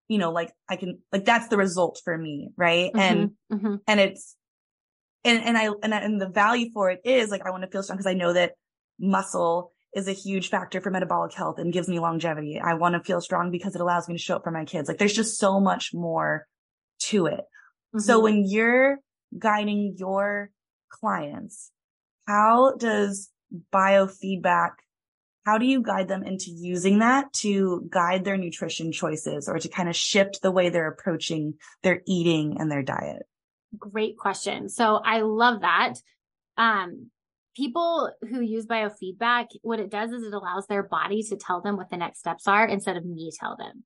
you 0.08 0.18
know, 0.18 0.32
like 0.32 0.52
I 0.70 0.76
can, 0.76 1.00
like 1.12 1.26
that's 1.26 1.48
the 1.48 1.58
result 1.58 2.02
for 2.04 2.18
me. 2.18 2.50
Right. 2.56 2.92
And, 2.96 3.32
Mhm. 3.52 3.80
and 3.88 4.00
it's, 4.00 4.36
and, 5.24 5.44
and 5.44 5.58
I, 5.58 5.70
and, 5.82 5.94
and 5.94 6.22
the 6.22 6.30
value 6.30 6.70
for 6.74 6.92
it 6.92 7.02
is 7.04 7.30
like, 7.30 7.46
I 7.46 7.50
want 7.50 7.64
to 7.64 7.70
feel 7.70 7.82
strong 7.84 7.98
because 7.98 8.10
I 8.10 8.14
know 8.14 8.34
that 8.34 8.54
muscle 9.00 9.72
is 9.96 10.08
a 10.08 10.14
huge 10.14 10.50
factor 10.50 10.82
for 10.82 10.92
metabolic 10.92 11.34
health 11.34 11.58
and 11.58 11.74
gives 11.74 11.88
me 11.88 12.00
longevity. 12.00 12.60
I 12.60 12.74
want 12.76 12.94
to 12.94 13.04
feel 13.04 13.22
strong 13.22 13.50
because 13.50 13.76
it 13.76 13.82
allows 13.82 14.08
me 14.08 14.16
to 14.16 14.22
show 14.22 14.36
up 14.36 14.44
for 14.44 14.52
my 14.52 14.66
kids. 14.66 14.88
Like 14.88 14.98
there's 14.98 15.14
just 15.14 15.40
so 15.40 15.60
much 15.60 15.92
more 15.94 16.46
to 17.04 17.26
it. 17.28 17.42
So 17.98 18.20
Mhm. 18.20 18.24
when 18.24 18.44
you're 18.46 19.00
guiding 19.40 19.96
your 19.98 20.52
clients, 20.90 21.72
how 22.28 22.76
does 22.76 23.32
biofeedback, 23.74 24.72
how 25.46 25.60
do 25.60 25.66
you 25.66 25.82
guide 25.82 26.08
them 26.08 26.24
into 26.24 26.50
using 26.50 27.00
that 27.00 27.32
to 27.34 27.88
guide 27.90 28.26
their 28.26 28.38
nutrition 28.38 28.92
choices 28.92 29.48
or 29.48 29.60
to 29.60 29.70
kind 29.70 29.88
of 29.88 29.96
shift 29.96 30.42
the 30.42 30.52
way 30.52 30.70
they're 30.70 30.90
approaching 30.90 31.54
their 31.84 32.02
eating 32.08 32.58
and 32.60 32.72
their 32.72 32.82
diet? 32.82 33.24
Great 33.78 34.18
question. 34.18 34.70
So 34.70 34.96
I 34.96 35.22
love 35.22 35.62
that. 35.62 35.94
Um, 36.58 37.12
people 37.56 38.12
who 38.28 38.42
use 38.42 38.66
biofeedback, 38.66 39.48
what 39.62 39.80
it 39.80 39.92
does 39.92 40.12
is 40.12 40.24
it 40.24 40.34
allows 40.34 40.66
their 40.66 40.84
body 40.84 41.22
to 41.24 41.38
tell 41.38 41.62
them 41.62 41.78
what 41.78 41.90
the 41.90 41.98
next 41.98 42.20
steps 42.20 42.48
are 42.48 42.68
instead 42.68 42.98
of 42.98 43.06
me 43.06 43.32
tell 43.40 43.56
them. 43.56 43.84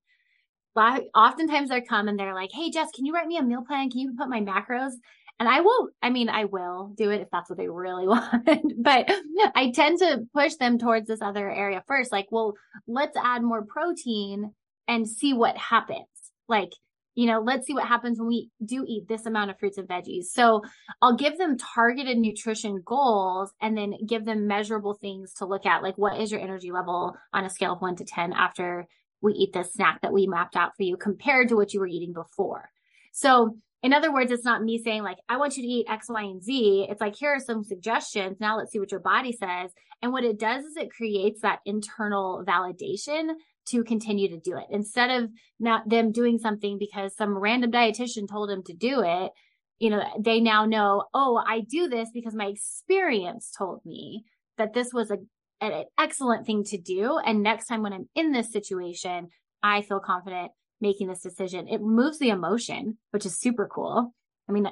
Oftentimes 1.14 1.68
they 1.68 1.82
come 1.82 2.08
and 2.08 2.18
they're 2.18 2.34
like, 2.34 2.50
Hey, 2.52 2.70
Jess, 2.70 2.88
can 2.94 3.04
you 3.04 3.12
write 3.12 3.26
me 3.26 3.36
a 3.36 3.42
meal 3.42 3.64
plan? 3.66 3.90
Can 3.90 4.00
you 4.00 4.14
put 4.16 4.30
my 4.30 4.40
macros? 4.40 4.92
And 5.40 5.48
I 5.48 5.62
won't, 5.62 5.94
I 6.02 6.10
mean, 6.10 6.28
I 6.28 6.44
will 6.44 6.92
do 6.96 7.10
it 7.10 7.22
if 7.22 7.28
that's 7.32 7.48
what 7.48 7.56
they 7.58 7.68
really 7.68 8.06
want, 8.06 8.46
but 8.78 9.10
I 9.54 9.72
tend 9.74 9.98
to 10.00 10.20
push 10.34 10.54
them 10.56 10.78
towards 10.78 11.08
this 11.08 11.22
other 11.22 11.50
area 11.50 11.82
first. 11.88 12.12
Like, 12.12 12.26
well, 12.30 12.52
let's 12.86 13.16
add 13.16 13.42
more 13.42 13.64
protein 13.64 14.52
and 14.86 15.08
see 15.08 15.32
what 15.32 15.56
happens. 15.56 16.06
Like, 16.46 16.72
you 17.14 17.26
know, 17.26 17.40
let's 17.40 17.66
see 17.66 17.72
what 17.72 17.86
happens 17.88 18.18
when 18.18 18.28
we 18.28 18.50
do 18.64 18.84
eat 18.86 19.08
this 19.08 19.24
amount 19.24 19.50
of 19.50 19.58
fruits 19.58 19.78
and 19.78 19.88
veggies. 19.88 20.24
So 20.26 20.62
I'll 21.00 21.16
give 21.16 21.38
them 21.38 21.56
targeted 21.56 22.18
nutrition 22.18 22.82
goals 22.84 23.50
and 23.62 23.76
then 23.76 23.94
give 24.06 24.26
them 24.26 24.46
measurable 24.46 24.94
things 24.94 25.32
to 25.34 25.46
look 25.46 25.64
at. 25.64 25.82
Like, 25.82 25.96
what 25.96 26.20
is 26.20 26.30
your 26.30 26.40
energy 26.40 26.70
level 26.70 27.16
on 27.32 27.44
a 27.44 27.50
scale 27.50 27.72
of 27.72 27.80
one 27.80 27.96
to 27.96 28.04
10 28.04 28.34
after 28.34 28.86
we 29.22 29.32
eat 29.32 29.54
this 29.54 29.72
snack 29.72 30.02
that 30.02 30.12
we 30.12 30.26
mapped 30.26 30.56
out 30.56 30.76
for 30.76 30.82
you 30.82 30.98
compared 30.98 31.48
to 31.48 31.56
what 31.56 31.72
you 31.72 31.80
were 31.80 31.86
eating 31.86 32.12
before? 32.12 32.68
So 33.12 33.56
in 33.82 33.92
other 33.94 34.12
words, 34.12 34.30
it's 34.30 34.44
not 34.44 34.62
me 34.62 34.82
saying 34.82 35.02
like, 35.02 35.18
I 35.28 35.38
want 35.38 35.56
you 35.56 35.62
to 35.62 35.68
eat 35.68 35.86
X, 35.88 36.08
Y, 36.08 36.22
and 36.22 36.42
Z. 36.42 36.86
It's 36.90 37.00
like, 37.00 37.16
here 37.16 37.30
are 37.30 37.40
some 37.40 37.64
suggestions. 37.64 38.38
Now 38.38 38.58
let's 38.58 38.72
see 38.72 38.78
what 38.78 38.90
your 38.90 39.00
body 39.00 39.32
says. 39.32 39.70
And 40.02 40.12
what 40.12 40.24
it 40.24 40.38
does 40.38 40.64
is 40.64 40.76
it 40.76 40.90
creates 40.90 41.40
that 41.42 41.60
internal 41.64 42.44
validation 42.46 43.30
to 43.68 43.84
continue 43.84 44.28
to 44.28 44.40
do 44.40 44.56
it 44.56 44.64
instead 44.70 45.10
of 45.10 45.30
not 45.58 45.88
them 45.88 46.12
doing 46.12 46.38
something 46.38 46.78
because 46.78 47.16
some 47.16 47.38
random 47.38 47.70
dietitian 47.70 48.28
told 48.28 48.50
them 48.50 48.62
to 48.64 48.74
do 48.74 49.02
it. 49.02 49.32
You 49.78 49.90
know, 49.90 50.02
they 50.18 50.40
now 50.40 50.66
know, 50.66 51.04
oh, 51.14 51.42
I 51.46 51.60
do 51.60 51.88
this 51.88 52.10
because 52.12 52.34
my 52.34 52.46
experience 52.46 53.50
told 53.56 53.80
me 53.86 54.24
that 54.58 54.74
this 54.74 54.92
was 54.92 55.10
a, 55.10 55.18
an 55.62 55.84
excellent 55.98 56.44
thing 56.44 56.64
to 56.64 56.78
do. 56.78 57.18
And 57.24 57.42
next 57.42 57.66
time 57.66 57.82
when 57.82 57.94
I'm 57.94 58.08
in 58.14 58.32
this 58.32 58.52
situation, 58.52 59.28
I 59.62 59.82
feel 59.82 60.00
confident 60.00 60.50
making 60.80 61.08
this 61.08 61.20
decision. 61.20 61.68
It 61.68 61.80
removes 61.80 62.18
the 62.18 62.30
emotion, 62.30 62.98
which 63.10 63.26
is 63.26 63.38
super 63.38 63.66
cool. 63.66 64.14
I 64.48 64.52
mean, 64.52 64.68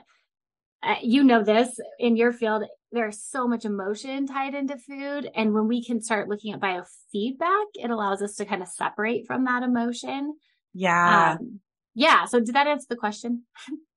you 1.03 1.25
know 1.25 1.43
this 1.43 1.79
in 1.99 2.17
your 2.17 2.33
field, 2.33 2.65
there's 2.93 3.23
so 3.23 3.47
much 3.47 3.65
emotion 3.65 4.27
tied 4.27 4.55
into 4.55 4.79
food. 4.79 5.31
And 5.35 5.53
when 5.53 5.69
we 5.69 5.85
can 5.85 6.01
start 6.01 6.29
looking 6.29 6.55
at 6.55 6.61
biofeedback, 6.61 7.65
it 7.75 7.91
allows 7.91 8.23
us 8.23 8.37
to 8.37 8.45
kind 8.45 8.63
of 8.63 8.69
separate 8.69 9.27
from 9.27 9.45
that 9.45 9.63
emotion. 9.63 10.35
Yeah, 10.73 11.37
Um, 11.39 11.61
yeah. 11.95 12.25
So 12.27 12.41
did 12.41 12.55
that 12.55 12.67
answer 12.67 12.87
the 12.89 12.97
question? 12.97 13.43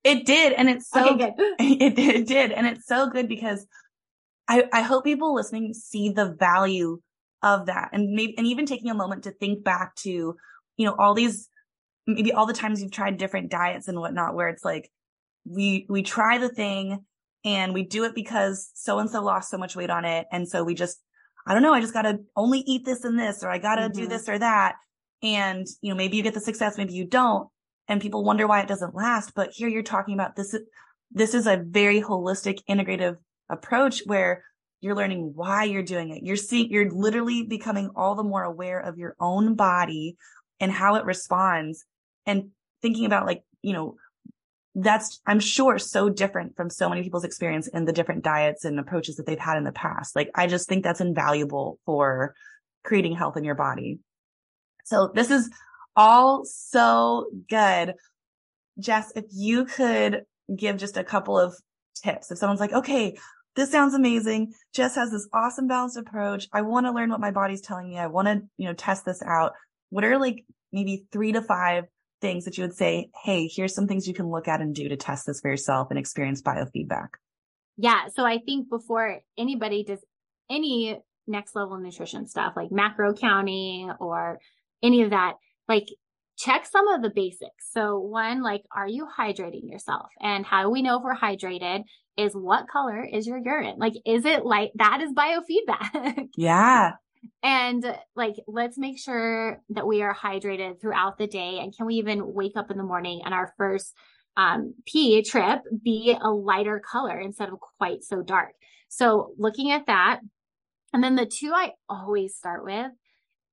it 0.03 0.25
did. 0.25 0.53
And 0.53 0.69
it's 0.69 0.89
so 0.89 1.13
okay, 1.13 1.33
good. 1.37 1.55
it, 1.59 1.99
it 1.99 2.27
did. 2.27 2.51
And 2.51 2.67
it's 2.67 2.85
so 2.85 3.09
good 3.09 3.27
because 3.29 3.65
I, 4.47 4.67
I 4.73 4.81
hope 4.81 5.03
people 5.03 5.33
listening 5.35 5.73
see 5.73 6.09
the 6.09 6.33
value 6.33 6.99
of 7.43 7.67
that 7.67 7.89
and 7.93 8.11
maybe, 8.11 8.37
and 8.37 8.47
even 8.47 8.65
taking 8.65 8.89
a 8.89 8.95
moment 8.95 9.23
to 9.23 9.31
think 9.31 9.63
back 9.63 9.95
to, 9.97 10.35
you 10.77 10.85
know, 10.85 10.95
all 10.97 11.13
these, 11.13 11.47
maybe 12.07 12.33
all 12.33 12.45
the 12.45 12.53
times 12.53 12.81
you've 12.81 12.91
tried 12.91 13.17
different 13.17 13.51
diets 13.51 13.87
and 13.87 13.99
whatnot, 13.99 14.35
where 14.35 14.49
it's 14.49 14.65
like, 14.65 14.91
we, 15.45 15.85
we 15.89 16.03
try 16.03 16.37
the 16.37 16.49
thing 16.49 17.05
and 17.43 17.73
we 17.73 17.83
do 17.83 18.03
it 18.03 18.13
because 18.13 18.69
so 18.73 18.99
and 18.99 19.09
so 19.09 19.23
lost 19.23 19.49
so 19.49 19.57
much 19.57 19.75
weight 19.75 19.89
on 19.89 20.05
it. 20.05 20.27
And 20.31 20.47
so 20.47 20.63
we 20.63 20.75
just, 20.75 21.01
I 21.47 21.53
don't 21.53 21.63
know, 21.63 21.73
I 21.73 21.81
just 21.81 21.93
got 21.93 22.03
to 22.03 22.19
only 22.35 22.59
eat 22.59 22.85
this 22.85 23.03
and 23.03 23.17
this, 23.17 23.43
or 23.43 23.49
I 23.49 23.57
got 23.57 23.75
to 23.75 23.89
do 23.89 24.01
mm-hmm. 24.01 24.09
this 24.09 24.29
or 24.29 24.37
that. 24.37 24.75
And, 25.23 25.65
you 25.81 25.89
know, 25.89 25.95
maybe 25.95 26.17
you 26.17 26.23
get 26.23 26.33
the 26.33 26.39
success, 26.39 26.77
maybe 26.77 26.93
you 26.93 27.05
don't. 27.05 27.49
And 27.87 28.01
people 28.01 28.23
wonder 28.23 28.47
why 28.47 28.61
it 28.61 28.67
doesn't 28.67 28.95
last. 28.95 29.33
But 29.35 29.51
here 29.51 29.67
you're 29.67 29.83
talking 29.83 30.13
about 30.13 30.35
this, 30.35 30.55
this 31.11 31.33
is 31.33 31.47
a 31.47 31.57
very 31.57 32.01
holistic, 32.01 32.59
integrative 32.69 33.17
approach 33.49 34.03
where 34.05 34.43
you're 34.79 34.95
learning 34.95 35.33
why 35.35 35.63
you're 35.63 35.83
doing 35.83 36.09
it. 36.09 36.23
You're 36.23 36.35
seeing, 36.35 36.69
you're 36.71 36.91
literally 36.91 37.43
becoming 37.43 37.89
all 37.95 38.15
the 38.15 38.23
more 38.23 38.43
aware 38.43 38.79
of 38.79 38.97
your 38.97 39.15
own 39.19 39.55
body 39.55 40.17
and 40.61 40.71
how 40.71 40.95
it 40.95 41.03
responds 41.03 41.83
and 42.25 42.51
thinking 42.81 43.05
about 43.05 43.25
like, 43.25 43.43
you 43.61 43.73
know, 43.73 43.97
that's, 44.75 45.19
I'm 45.27 45.41
sure 45.41 45.77
so 45.77 46.07
different 46.07 46.55
from 46.55 46.69
so 46.69 46.87
many 46.87 47.03
people's 47.03 47.25
experience 47.25 47.67
in 47.67 47.83
the 47.83 47.91
different 47.91 48.23
diets 48.23 48.63
and 48.63 48.79
approaches 48.79 49.17
that 49.17 49.25
they've 49.25 49.37
had 49.37 49.57
in 49.57 49.65
the 49.65 49.73
past. 49.73 50.15
Like, 50.15 50.31
I 50.33 50.47
just 50.47 50.69
think 50.69 50.83
that's 50.83 51.01
invaluable 51.01 51.79
for 51.85 52.33
creating 52.85 53.15
health 53.15 53.35
in 53.35 53.43
your 53.43 53.55
body. 53.55 53.99
So 54.85 55.11
this 55.13 55.29
is 55.29 55.49
all 55.95 56.45
so 56.45 57.27
good. 57.49 57.95
Jess, 58.79 59.11
if 59.15 59.25
you 59.31 59.65
could 59.65 60.23
give 60.55 60.77
just 60.77 60.95
a 60.95 61.03
couple 61.03 61.37
of 61.37 61.55
tips, 62.01 62.31
if 62.31 62.37
someone's 62.37 62.61
like, 62.61 62.73
okay, 62.73 63.17
this 63.55 63.69
sounds 63.69 63.93
amazing. 63.93 64.53
Jess 64.73 64.95
has 64.95 65.11
this 65.11 65.27
awesome 65.33 65.67
balanced 65.67 65.97
approach. 65.97 66.47
I 66.53 66.61
want 66.61 66.85
to 66.85 66.93
learn 66.93 67.09
what 67.09 67.19
my 67.19 67.31
body's 67.31 67.61
telling 67.61 67.89
me. 67.89 67.99
I 67.99 68.07
want 68.07 68.27
to, 68.27 68.41
you 68.57 68.67
know, 68.67 68.73
test 68.73 69.03
this 69.03 69.21
out. 69.21 69.51
What 69.91 70.03
are 70.03 70.17
like 70.17 70.43
maybe 70.73 71.05
three 71.11 71.31
to 71.33 71.41
five 71.41 71.83
things 72.21 72.45
that 72.45 72.57
you 72.57 72.63
would 72.63 72.75
say, 72.75 73.11
Hey, 73.23 73.47
here's 73.47 73.75
some 73.75 73.87
things 73.87 74.07
you 74.07 74.15
can 74.15 74.29
look 74.29 74.47
at 74.47 74.61
and 74.61 74.73
do 74.73 74.89
to 74.89 74.97
test 74.97 75.27
this 75.27 75.39
for 75.41 75.51
yourself 75.51 75.87
and 75.91 75.99
experience 75.99 76.41
biofeedback? 76.41 77.09
Yeah. 77.77 78.07
So 78.15 78.25
I 78.25 78.39
think 78.39 78.69
before 78.69 79.19
anybody 79.37 79.83
does 79.83 80.03
any 80.49 80.99
next 81.27 81.55
level 81.55 81.77
nutrition 81.77 82.27
stuff 82.27 82.53
like 82.55 82.71
macro 82.71 83.13
counting 83.13 83.91
or 83.99 84.39
any 84.81 85.03
of 85.03 85.11
that, 85.11 85.33
like 85.67 85.87
check 86.41 86.65
some 86.65 86.87
of 86.87 87.01
the 87.01 87.11
basics. 87.13 87.69
So 87.71 87.99
one, 87.99 88.41
like, 88.41 88.63
are 88.75 88.87
you 88.87 89.07
hydrating 89.17 89.69
yourself? 89.69 90.07
And 90.19 90.45
how 90.45 90.63
do 90.63 90.69
we 90.69 90.81
know 90.81 90.97
if 90.97 91.03
we're 91.03 91.15
hydrated 91.15 91.83
is 92.17 92.33
what 92.33 92.67
color 92.67 93.03
is 93.03 93.27
your 93.27 93.37
urine? 93.37 93.77
Like, 93.77 93.93
is 94.05 94.25
it 94.25 94.45
light? 94.45 94.71
that 94.75 95.01
is 95.01 95.13
biofeedback? 95.13 96.29
Yeah. 96.37 96.93
And 97.43 97.97
like, 98.15 98.35
let's 98.47 98.77
make 98.77 98.99
sure 98.99 99.61
that 99.69 99.87
we 99.87 100.01
are 100.01 100.15
hydrated 100.15 100.79
throughout 100.79 101.17
the 101.17 101.27
day. 101.27 101.59
And 101.59 101.75
can 101.75 101.85
we 101.85 101.95
even 101.95 102.33
wake 102.33 102.55
up 102.55 102.71
in 102.71 102.77
the 102.77 102.83
morning 102.83 103.21
and 103.25 103.33
our 103.33 103.53
first 103.57 103.93
um, 104.37 104.73
pee 104.85 105.21
trip 105.23 105.61
be 105.83 106.17
a 106.19 106.29
lighter 106.29 106.79
color 106.79 107.19
instead 107.19 107.49
of 107.49 107.59
quite 107.77 108.03
so 108.03 108.21
dark? 108.21 108.53
So 108.89 109.33
looking 109.37 109.71
at 109.71 109.87
that. 109.87 110.19
And 110.93 111.03
then 111.03 111.15
the 111.15 111.25
two 111.25 111.51
I 111.53 111.71
always 111.87 112.35
start 112.35 112.65
with 112.65 112.91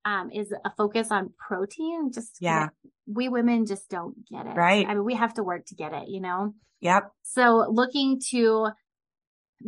um, 0.05 0.31
is 0.31 0.53
a 0.65 0.73
focus 0.77 1.11
on 1.11 1.33
protein. 1.39 2.11
Just 2.13 2.39
Yeah. 2.41 2.69
we 3.07 3.29
women 3.29 3.67
just 3.67 3.89
don't 3.89 4.17
get 4.31 4.47
it. 4.47 4.57
Right. 4.57 4.87
I 4.87 4.95
mean, 4.95 5.05
we 5.05 5.15
have 5.15 5.35
to 5.35 5.43
work 5.43 5.67
to 5.67 5.75
get 5.75 5.93
it, 5.93 6.09
you 6.09 6.21
know? 6.21 6.55
Yep. 6.81 7.11
So 7.23 7.67
looking 7.71 8.21
to 8.31 8.71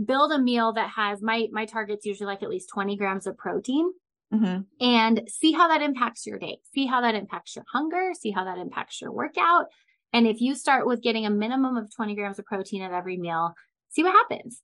build 0.05 0.33
a 0.33 0.39
meal 0.39 0.73
that 0.73 0.91
has 0.91 1.23
my, 1.23 1.49
my 1.53 1.67
target's 1.67 2.07
usually 2.07 2.27
like 2.27 2.43
at 2.43 2.51
least 2.51 2.71
20 2.73 2.97
grams 2.97 3.27
of 3.27 3.37
protein 3.37 3.93
hmm 4.33 4.59
and 4.81 5.23
see 5.29 5.53
how 5.53 5.69
that 5.69 5.83
impacts 5.83 6.25
your 6.25 6.39
day. 6.39 6.59
See 6.73 6.87
how 6.87 7.01
that 7.01 7.15
impacts 7.15 7.57
your 7.57 7.65
hunger. 7.73 8.13
See 8.19 8.31
how 8.31 8.45
that 8.45 8.59
impacts 8.59 9.01
your 9.01 9.13
workout. 9.13 9.67
And 10.13 10.27
if 10.27 10.41
you 10.41 10.55
start 10.55 10.87
with 10.87 11.03
getting 11.03 11.27
a 11.27 11.31
minimum 11.31 11.77
of 11.77 11.95
20 11.95 12.15
grams 12.15 12.39
of 12.39 12.45
protein 12.47 12.83
at 12.83 12.93
every 12.93 13.17
meal, 13.17 13.55
see 13.91 14.03
what 14.03 14.13
happens. 14.13 14.63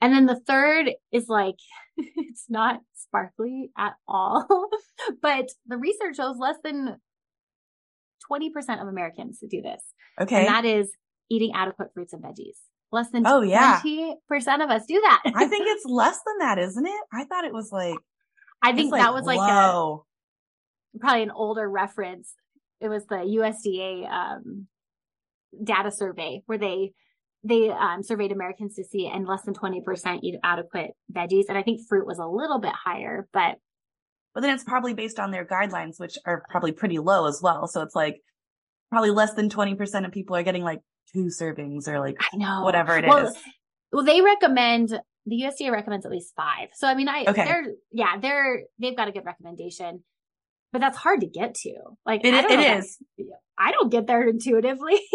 And 0.00 0.12
then 0.12 0.26
the 0.26 0.40
third 0.40 0.92
is 1.12 1.28
like, 1.28 1.56
it's 1.96 2.44
not 2.48 2.80
sparkly 2.94 3.70
at 3.76 3.94
all, 4.06 4.68
but 5.22 5.48
the 5.66 5.76
research 5.76 6.16
shows 6.16 6.36
less 6.38 6.56
than 6.62 6.96
20% 8.30 8.82
of 8.82 8.88
Americans 8.88 9.42
do 9.48 9.62
this. 9.62 9.82
Okay. 10.20 10.46
And 10.46 10.48
that 10.48 10.64
is 10.64 10.90
eating 11.30 11.52
adequate 11.54 11.92
fruits 11.94 12.12
and 12.12 12.22
veggies. 12.22 12.56
Less 12.92 13.10
than 13.10 13.26
Oh, 13.26 13.42
yeah. 13.42 13.80
20% 13.84 14.14
of 14.62 14.70
us 14.70 14.86
do 14.86 15.00
that. 15.00 15.22
I 15.34 15.46
think 15.46 15.64
it's 15.68 15.84
less 15.84 16.18
than 16.24 16.38
that, 16.38 16.58
isn't 16.58 16.86
it? 16.86 17.00
I 17.12 17.24
thought 17.24 17.44
it 17.44 17.52
was 17.52 17.72
like, 17.72 17.98
I 18.62 18.72
think 18.72 18.92
that 18.92 19.12
was 19.12 19.24
like 19.24 19.38
a, 19.38 19.96
probably 20.98 21.22
an 21.22 21.30
older 21.30 21.68
reference. 21.68 22.32
It 22.80 22.88
was 22.88 23.06
the 23.06 23.16
USDA 23.16 24.10
um, 24.10 24.66
data 25.62 25.90
survey 25.90 26.42
where 26.46 26.58
they 26.58 26.92
they 27.44 27.70
um, 27.70 28.02
surveyed 28.02 28.32
Americans 28.32 28.74
to 28.74 28.84
see, 28.84 29.06
and 29.06 29.26
less 29.26 29.42
than 29.42 29.54
20% 29.54 30.20
eat 30.22 30.34
adequate 30.42 30.92
veggies. 31.12 31.44
And 31.48 31.56
I 31.56 31.62
think 31.62 31.80
fruit 31.88 32.06
was 32.06 32.18
a 32.18 32.26
little 32.26 32.58
bit 32.58 32.72
higher, 32.72 33.28
but. 33.32 33.56
But 34.34 34.42
then 34.42 34.54
it's 34.54 34.64
probably 34.64 34.92
based 34.92 35.18
on 35.18 35.30
their 35.30 35.46
guidelines, 35.46 35.98
which 35.98 36.18
are 36.26 36.42
probably 36.50 36.72
pretty 36.72 36.98
low 36.98 37.26
as 37.26 37.40
well. 37.40 37.66
So 37.68 37.80
it's 37.80 37.94
like 37.94 38.20
probably 38.90 39.10
less 39.10 39.32
than 39.32 39.48
20% 39.48 40.04
of 40.04 40.12
people 40.12 40.36
are 40.36 40.42
getting 40.42 40.62
like 40.62 40.80
two 41.12 41.24
servings 41.26 41.88
or 41.88 42.00
like 42.00 42.16
I 42.20 42.36
know 42.36 42.62
whatever 42.62 42.96
it 42.96 43.06
well, 43.06 43.28
is. 43.28 43.36
Well, 43.92 44.04
they 44.04 44.20
recommend 44.20 44.98
the 45.28 45.42
USDA 45.42 45.72
recommends 45.72 46.06
at 46.06 46.12
least 46.12 46.32
five. 46.36 46.68
So 46.74 46.86
I 46.86 46.94
mean, 46.94 47.08
I 47.08 47.24
Okay. 47.26 47.44
they're 47.44 47.64
yeah 47.92 48.16
they're 48.20 48.62
they've 48.78 48.96
got 48.96 49.08
a 49.08 49.12
good 49.12 49.24
recommendation, 49.24 50.04
but 50.72 50.80
that's 50.80 50.96
hard 50.96 51.20
to 51.20 51.26
get 51.26 51.54
to. 51.54 51.72
Like 52.04 52.24
It, 52.24 52.34
I 52.34 52.42
don't 52.42 52.52
it 52.52 52.56
that- 52.56 52.78
is. 52.78 52.98
I 53.58 53.72
don't 53.72 53.90
get 53.90 54.06
there 54.06 54.28
intuitively. 54.28 55.00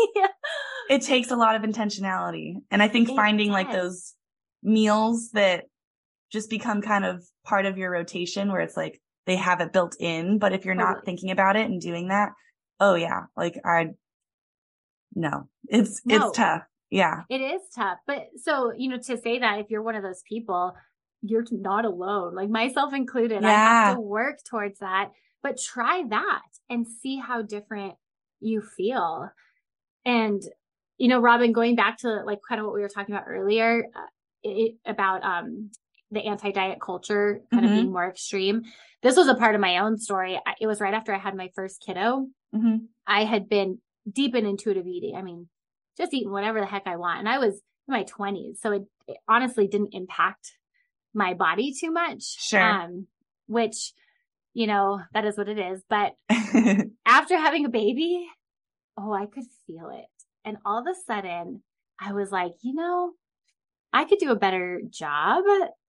It 0.89 1.03
takes 1.03 1.31
a 1.31 1.37
lot 1.37 1.55
of 1.55 1.61
intentionality. 1.61 2.55
And 2.69 2.83
I 2.83 2.89
think 2.89 3.09
It 3.09 3.15
finding 3.15 3.49
like 3.49 3.71
those 3.71 4.13
meals 4.61 5.29
that 5.31 5.65
just 6.33 6.49
become 6.49 6.81
kind 6.81 7.05
of 7.05 7.23
part 7.45 7.65
of 7.65 7.77
your 7.77 7.91
rotation 7.91 8.51
where 8.51 8.59
it's 8.59 8.75
like 8.75 8.99
they 9.25 9.37
have 9.37 9.61
it 9.61 9.71
built 9.71 9.95
in. 10.01 10.37
But 10.37 10.51
if 10.51 10.65
you're 10.65 10.75
not 10.75 10.95
Totally. 10.95 11.05
thinking 11.05 11.31
about 11.31 11.55
it 11.55 11.69
and 11.69 11.79
doing 11.79 12.09
that, 12.09 12.31
oh 12.81 12.95
yeah, 12.95 13.21
like 13.37 13.57
I, 13.63 13.91
no, 15.15 15.47
it's, 15.67 16.05
No. 16.05 16.27
it's 16.27 16.37
tough. 16.37 16.63
Yeah. 16.89 17.23
it 17.29 17.39
is 17.39 17.61
tough, 17.73 17.99
but 18.05 18.27
so 18.35 18.73
you 18.75 18.89
know 18.89 18.97
to 18.97 19.17
say 19.17 19.39
that 19.39 19.59
if 19.59 19.69
you're 19.69 19.81
one 19.81 19.95
of 19.95 20.03
those 20.03 20.21
people, 20.27 20.75
you're 21.21 21.45
not 21.51 21.85
alone. 21.85 22.35
Like 22.35 22.49
myself 22.49 22.93
included, 22.93 23.43
I 23.45 23.51
have 23.51 23.95
to 23.95 24.01
work 24.01 24.39
towards 24.49 24.79
that. 24.79 25.11
But 25.43 25.57
try 25.59 26.03
that 26.09 26.41
and 26.69 26.85
see 26.87 27.17
how 27.17 27.41
different 27.43 27.95
you 28.41 28.61
feel. 28.61 29.29
And 30.05 30.41
you 30.97 31.07
know, 31.07 31.19
Robin, 31.19 31.51
going 31.51 31.75
back 31.75 31.97
to 31.99 32.09
like 32.25 32.39
kind 32.47 32.59
of 32.59 32.65
what 32.65 32.75
we 32.75 32.81
were 32.81 32.89
talking 32.89 33.15
about 33.15 33.25
earlier 33.27 33.85
uh, 33.95 33.99
it, 34.43 34.75
about 34.85 35.23
um 35.23 35.71
the 36.11 36.25
anti-diet 36.25 36.81
culture 36.81 37.39
kind 37.53 37.65
of 37.65 37.71
Mhm. 37.71 37.75
being 37.75 37.91
more 37.93 38.07
extreme. 38.09 38.63
This 39.01 39.15
was 39.15 39.27
a 39.29 39.35
part 39.35 39.55
of 39.55 39.61
my 39.61 39.77
own 39.77 39.97
story. 39.97 40.37
It 40.59 40.67
was 40.67 40.81
right 40.81 40.93
after 40.93 41.13
I 41.15 41.17
had 41.19 41.35
my 41.35 41.49
first 41.55 41.81
kiddo. 41.85 42.27
hmm 42.53 42.75
I 43.07 43.23
had 43.23 43.47
been 43.47 43.79
deep 44.09 44.35
in 44.35 44.45
intuitive 44.45 44.87
eating. 44.87 45.15
I 45.15 45.21
mean, 45.21 45.47
just 45.97 46.13
eating 46.13 46.31
whatever 46.31 46.59
the 46.59 46.65
heck 46.65 46.87
I 46.87 46.97
want. 46.97 47.19
And 47.19 47.29
I 47.29 47.37
was 47.37 47.61
in 47.87 47.93
my 47.93 48.03
20s. 48.03 48.57
So 48.59 48.71
it, 48.71 48.83
it 49.07 49.17
honestly 49.27 49.67
didn't 49.67 49.93
impact 49.93 50.53
my 51.13 51.33
body 51.33 51.73
too 51.73 51.91
much. 51.91 52.23
Sure. 52.23 52.61
Um, 52.61 53.07
which, 53.47 53.93
you 54.53 54.67
know, 54.67 55.01
that 55.13 55.25
is 55.25 55.37
what 55.37 55.49
it 55.49 55.59
is. 55.59 55.83
But 55.89 56.13
after 57.05 57.37
having 57.37 57.65
a 57.65 57.69
baby, 57.69 58.25
oh, 58.97 59.13
I 59.13 59.25
could 59.25 59.45
feel 59.67 59.89
it. 59.89 60.05
And 60.45 60.57
all 60.65 60.79
of 60.79 60.87
a 60.87 60.95
sudden, 61.05 61.61
I 61.99 62.13
was 62.13 62.31
like, 62.31 62.53
you 62.61 62.73
know, 62.73 63.11
I 63.93 64.05
could 64.05 64.19
do 64.19 64.31
a 64.31 64.35
better 64.35 64.81
job. 64.89 65.43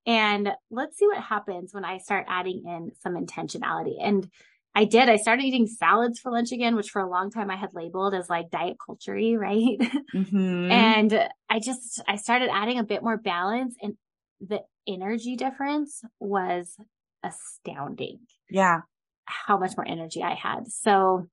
And 0.05 0.51
let's 0.71 0.99
see 0.99 1.07
what 1.07 1.23
happens 1.23 1.73
when 1.73 1.85
I 1.85 1.99
start 1.99 2.27
adding 2.29 2.65
in 2.67 2.91
some 3.01 3.15
intentionality. 3.15 3.97
And 4.01 4.29
I 4.75 4.85
did. 4.85 5.09
I 5.09 5.17
started 5.17 5.45
eating 5.45 5.67
salads 5.67 6.19
for 6.19 6.33
lunch 6.33 6.51
again, 6.53 6.77
which 6.77 6.91
for 6.91 7.03
a 7.03 7.09
long 7.09 7.31
time 7.31 7.51
I 7.51 7.57
had 7.57 7.75
labeled 7.75 8.15
as 8.15 8.31
like 8.31 8.51
diet 8.51 8.77
culture 8.85 9.15
right? 9.39 9.79
hmm 10.13 10.71
and 10.71 11.29
I 11.51 11.59
just, 11.59 12.01
I 12.09 12.17
started 12.17 12.49
adding 12.51 12.79
a 12.79 12.85
bit 12.85 13.03
more 13.03 13.17
balance 13.19 13.77
and 13.83 13.95
the 14.41 14.61
energy 14.89 15.37
difference 15.37 16.03
was 16.19 16.77
astounding 17.23 18.21
yeah. 18.51 18.81
how 19.25 19.59
much 19.59 19.77
more 19.77 19.87
energy 19.87 20.23
I 20.23 20.35
had. 20.35 20.69
So, 20.69 21.29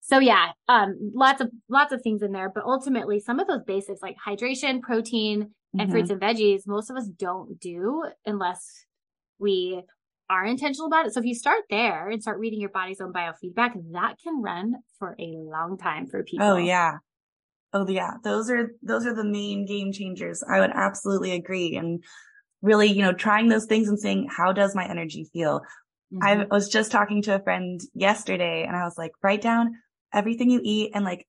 so 0.00 0.18
yeah, 0.18 0.52
um, 0.68 1.12
lots 1.14 1.40
of, 1.40 1.50
lots 1.68 1.92
of 1.92 2.02
things 2.02 2.22
in 2.22 2.32
there, 2.32 2.50
but 2.54 2.64
ultimately 2.64 3.18
some 3.18 3.40
of 3.40 3.48
those 3.48 3.64
basics 3.66 4.00
like 4.02 4.16
hydration, 4.24 4.80
protein, 4.80 5.50
and 5.78 5.88
Mhm. 5.88 5.92
fruits 5.92 6.10
and 6.10 6.20
veggies, 6.20 6.66
most 6.66 6.90
of 6.90 6.96
us 6.96 7.08
don't 7.08 7.58
do 7.60 8.04
unless 8.24 8.86
we 9.38 9.82
are 10.28 10.44
intentional 10.44 10.86
about 10.86 11.06
it. 11.06 11.12
So 11.14 11.20
if 11.20 11.26
you 11.26 11.34
start 11.34 11.62
there 11.70 12.08
and 12.08 12.20
start 12.20 12.38
reading 12.38 12.60
your 12.60 12.70
body's 12.70 13.00
own 13.00 13.12
biofeedback, 13.12 13.72
that 13.92 14.16
can 14.22 14.42
run 14.42 14.74
for 14.98 15.14
a 15.18 15.34
long 15.36 15.78
time 15.78 16.06
for 16.06 16.22
people. 16.24 16.46
Oh 16.46 16.56
yeah. 16.56 16.98
Oh 17.72 17.86
yeah. 17.88 18.14
Those 18.24 18.50
are 18.50 18.70
those 18.82 19.06
are 19.06 19.14
the 19.14 19.24
main 19.24 19.66
game 19.66 19.92
changers. 19.92 20.42
I 20.48 20.60
would 20.60 20.70
absolutely 20.72 21.32
agree. 21.32 21.76
And 21.76 22.02
really, 22.62 22.88
you 22.88 23.02
know, 23.02 23.12
trying 23.12 23.48
those 23.48 23.66
things 23.66 23.88
and 23.88 23.98
saying, 23.98 24.28
how 24.34 24.52
does 24.52 24.74
my 24.74 24.88
energy 24.88 25.28
feel? 25.32 25.60
I 26.22 26.36
Mhm. 26.36 26.50
was 26.50 26.68
just 26.68 26.92
talking 26.92 27.22
to 27.22 27.34
a 27.34 27.42
friend 27.42 27.80
yesterday 27.94 28.64
and 28.66 28.76
I 28.76 28.84
was 28.84 28.96
like, 28.96 29.12
write 29.22 29.42
down 29.42 29.74
everything 30.12 30.50
you 30.50 30.60
eat 30.62 30.92
and 30.94 31.04
like, 31.04 31.26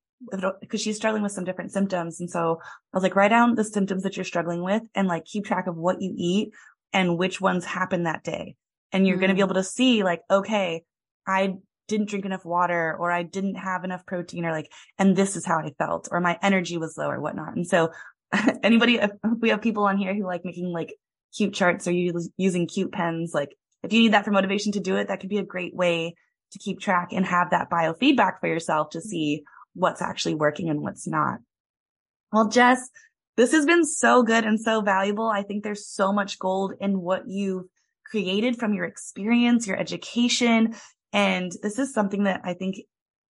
because 0.61 0.81
she's 0.81 0.95
struggling 0.95 1.23
with 1.23 1.31
some 1.31 1.43
different 1.43 1.71
symptoms. 1.71 2.19
And 2.19 2.29
so 2.29 2.59
I 2.61 2.97
was 2.97 3.03
like, 3.03 3.15
write 3.15 3.29
down 3.29 3.55
the 3.55 3.63
symptoms 3.63 4.03
that 4.03 4.15
you're 4.15 4.23
struggling 4.23 4.63
with 4.63 4.83
and 4.95 5.07
like 5.07 5.25
keep 5.25 5.45
track 5.45 5.67
of 5.67 5.75
what 5.75 6.01
you 6.01 6.13
eat 6.15 6.51
and 6.93 7.17
which 7.17 7.41
ones 7.41 7.65
happen 7.65 8.03
that 8.03 8.23
day. 8.23 8.55
And 8.91 9.05
you're 9.05 9.17
going 9.17 9.29
to 9.29 9.35
be 9.35 9.41
Mm. 9.41 9.45
able 9.45 9.55
to 9.55 9.63
see 9.63 10.03
like, 10.03 10.21
okay, 10.29 10.83
I 11.27 11.55
didn't 11.87 12.09
drink 12.09 12.25
enough 12.25 12.45
water 12.45 12.95
or 12.97 13.11
I 13.11 13.23
didn't 13.23 13.55
have 13.55 13.83
enough 13.83 14.05
protein 14.05 14.45
or 14.45 14.51
like, 14.51 14.71
and 14.97 15.15
this 15.15 15.35
is 15.35 15.45
how 15.45 15.57
I 15.59 15.71
felt 15.77 16.09
or 16.11 16.19
my 16.19 16.37
energy 16.41 16.77
was 16.77 16.97
low 16.97 17.09
or 17.09 17.19
whatnot. 17.19 17.55
And 17.55 17.67
so 17.67 17.91
anybody, 18.63 18.99
we 19.39 19.49
have 19.49 19.61
people 19.61 19.83
on 19.83 19.97
here 19.97 20.13
who 20.13 20.25
like 20.25 20.43
making 20.45 20.71
like 20.71 20.93
cute 21.35 21.53
charts 21.53 21.87
or 21.87 21.91
using 21.91 22.67
cute 22.67 22.91
pens, 22.91 23.31
like 23.33 23.55
if 23.83 23.93
you 23.93 24.01
need 24.01 24.13
that 24.13 24.25
for 24.25 24.31
motivation 24.31 24.71
to 24.73 24.79
do 24.79 24.95
it, 24.97 25.07
that 25.07 25.19
could 25.19 25.29
be 25.29 25.37
a 25.37 25.43
great 25.43 25.75
way 25.75 26.15
to 26.51 26.59
keep 26.59 26.79
track 26.79 27.09
and 27.11 27.25
have 27.25 27.51
that 27.51 27.69
biofeedback 27.69 28.39
for 28.39 28.47
yourself 28.47 28.89
to 28.91 29.01
see 29.01 29.43
what's 29.73 30.01
actually 30.01 30.35
working 30.35 30.69
and 30.69 30.81
what's 30.81 31.07
not. 31.07 31.39
Well, 32.31 32.49
Jess, 32.49 32.89
this 33.37 33.51
has 33.51 33.65
been 33.65 33.85
so 33.85 34.23
good 34.23 34.45
and 34.45 34.59
so 34.59 34.81
valuable. 34.81 35.27
I 35.27 35.43
think 35.43 35.63
there's 35.63 35.87
so 35.87 36.11
much 36.11 36.39
gold 36.39 36.73
in 36.79 36.99
what 36.99 37.27
you've 37.27 37.65
created 38.09 38.57
from 38.57 38.73
your 38.73 38.85
experience, 38.85 39.67
your 39.67 39.77
education. 39.77 40.75
And 41.13 41.51
this 41.61 41.79
is 41.79 41.93
something 41.93 42.23
that 42.23 42.41
I 42.43 42.53
think, 42.53 42.77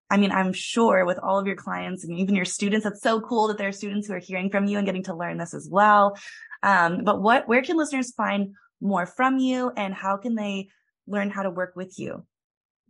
I 0.09 0.17
mean, 0.17 0.31
I'm 0.31 0.53
sure 0.53 1.05
with 1.05 1.19
all 1.19 1.39
of 1.39 1.47
your 1.47 1.55
clients 1.55 2.03
and 2.03 2.17
even 2.17 2.35
your 2.35 2.45
students, 2.45 2.85
it's 2.85 3.01
so 3.01 3.21
cool 3.21 3.47
that 3.47 3.57
there 3.57 3.67
are 3.67 3.73
students 3.73 4.07
who 4.07 4.13
are 4.13 4.19
hearing 4.19 4.49
from 4.49 4.65
you 4.65 4.77
and 4.77 4.85
getting 4.85 5.03
to 5.03 5.15
learn 5.15 5.37
this 5.37 5.53
as 5.53 5.67
well. 5.69 6.17
Um, 6.63 7.03
but 7.03 7.21
what, 7.21 7.47
where 7.47 7.61
can 7.61 7.77
listeners 7.77 8.13
find 8.13 8.55
more 8.81 9.05
from 9.05 9.37
you 9.37 9.71
and 9.75 9.93
how 9.93 10.17
can 10.17 10.35
they 10.35 10.69
learn 11.07 11.29
how 11.29 11.43
to 11.43 11.49
work 11.49 11.75
with 11.75 11.97
you? 11.99 12.25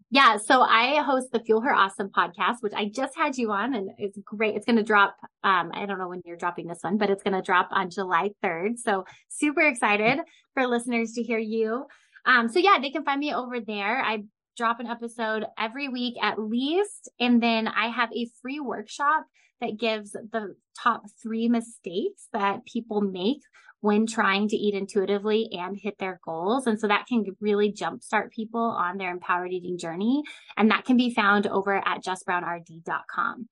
Yeah. 0.10 0.38
So 0.38 0.62
I 0.62 1.02
host 1.02 1.28
the 1.34 1.42
Fuel 1.42 1.62
Her 1.62 1.74
Awesome 1.74 2.10
podcast, 2.10 2.58
which 2.62 2.74
I 2.74 2.86
just 2.86 3.16
had 3.18 3.38
you 3.38 3.52
on 3.52 3.76
and 3.76 3.90
it's 3.98 4.18
great. 4.24 4.56
It's 4.56 4.66
going 4.66 4.78
to 4.78 4.84
drop. 4.84 5.18
Um, 5.44 5.72
I 5.74 5.86
don't 5.86 6.00
know 6.00 6.08
when 6.08 6.22
you're 6.24 6.38
dropping 6.38 6.68
this 6.68 6.80
one, 6.82 6.98
but 6.98 7.10
it's 7.10 7.24
going 7.24 7.34
to 7.34 7.42
drop 7.42 7.68
on 7.72 7.90
July 7.90 8.32
3rd. 8.44 8.78
So 8.78 9.04
super 9.28 9.62
excited 9.62 10.20
for 10.54 10.66
listeners 10.66 11.12
to 11.14 11.24
hear 11.24 11.40
you. 11.40 11.86
Um, 12.26 12.48
so 12.48 12.60
yeah, 12.60 12.78
they 12.82 12.90
can 12.90 13.04
find 13.04 13.20
me 13.20 13.34
over 13.34 13.60
there. 13.60 14.02
I 14.02 14.24
drop 14.56 14.80
an 14.80 14.88
episode 14.88 15.46
every 15.58 15.90
week 15.90 16.16
at 16.22 16.40
least. 16.40 17.10
And 17.20 17.44
then 17.44 17.68
I 17.68 17.88
have 17.90 18.10
a 18.14 18.30
free 18.42 18.60
workshop 18.60 19.26
that 19.62 19.78
gives 19.78 20.12
the 20.12 20.56
top 20.82 21.04
three 21.22 21.50
mistakes 21.50 22.28
that 22.34 22.66
people 22.66 23.02
make 23.02 23.42
when 23.88 24.06
trying 24.06 24.50
to 24.50 24.58
eat 24.58 24.74
intuitively 24.74 25.48
and 25.54 25.78
hit 25.78 25.98
their 25.98 26.20
goals. 26.26 26.68
And 26.68 26.78
so 26.78 26.90
that 26.90 27.08
can 27.08 27.24
really 27.40 27.72
jumpstart 27.72 28.32
people 28.32 28.60
on 28.60 28.98
their 28.98 29.12
empowered 29.12 29.54
eating 29.54 29.78
journey. 29.78 30.24
And 30.58 30.70
that 30.72 30.84
can 30.84 30.98
be 30.98 31.14
found 31.14 31.48
over 31.48 31.74
at 31.74 32.04
jessbrownrd.com. 32.04 33.48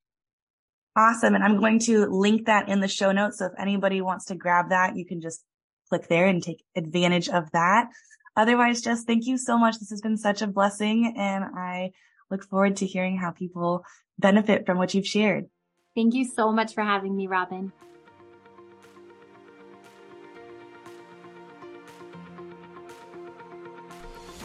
Awesome. 0.97 1.35
And 1.35 1.43
I'm 1.43 1.57
going 1.57 1.79
to 1.79 2.05
link 2.07 2.47
that 2.47 2.67
in 2.67 2.81
the 2.81 2.89
show 2.89 3.13
notes. 3.13 3.39
So 3.39 3.45
if 3.45 3.53
anybody 3.57 4.01
wants 4.01 4.25
to 4.25 4.35
grab 4.35 4.71
that, 4.71 4.97
you 4.97 5.05
can 5.05 5.21
just 5.21 5.41
click 5.87 6.09
there 6.09 6.25
and 6.25 6.43
take 6.43 6.65
advantage 6.75 7.29
of 7.29 7.49
that. 7.51 7.87
Otherwise, 8.35 8.81
just 8.81 9.07
thank 9.07 9.25
you 9.25 9.37
so 9.37 9.57
much. 9.57 9.79
This 9.79 9.89
has 9.89 10.01
been 10.01 10.17
such 10.17 10.41
a 10.41 10.47
blessing 10.47 11.13
and 11.17 11.45
I 11.45 11.91
look 12.29 12.43
forward 12.43 12.75
to 12.77 12.85
hearing 12.85 13.17
how 13.17 13.31
people 13.31 13.85
benefit 14.19 14.65
from 14.65 14.79
what 14.79 14.93
you've 14.93 15.07
shared. 15.07 15.45
Thank 15.95 16.13
you 16.13 16.25
so 16.25 16.51
much 16.51 16.73
for 16.73 16.83
having 16.83 17.15
me, 17.15 17.27
Robin. 17.27 17.71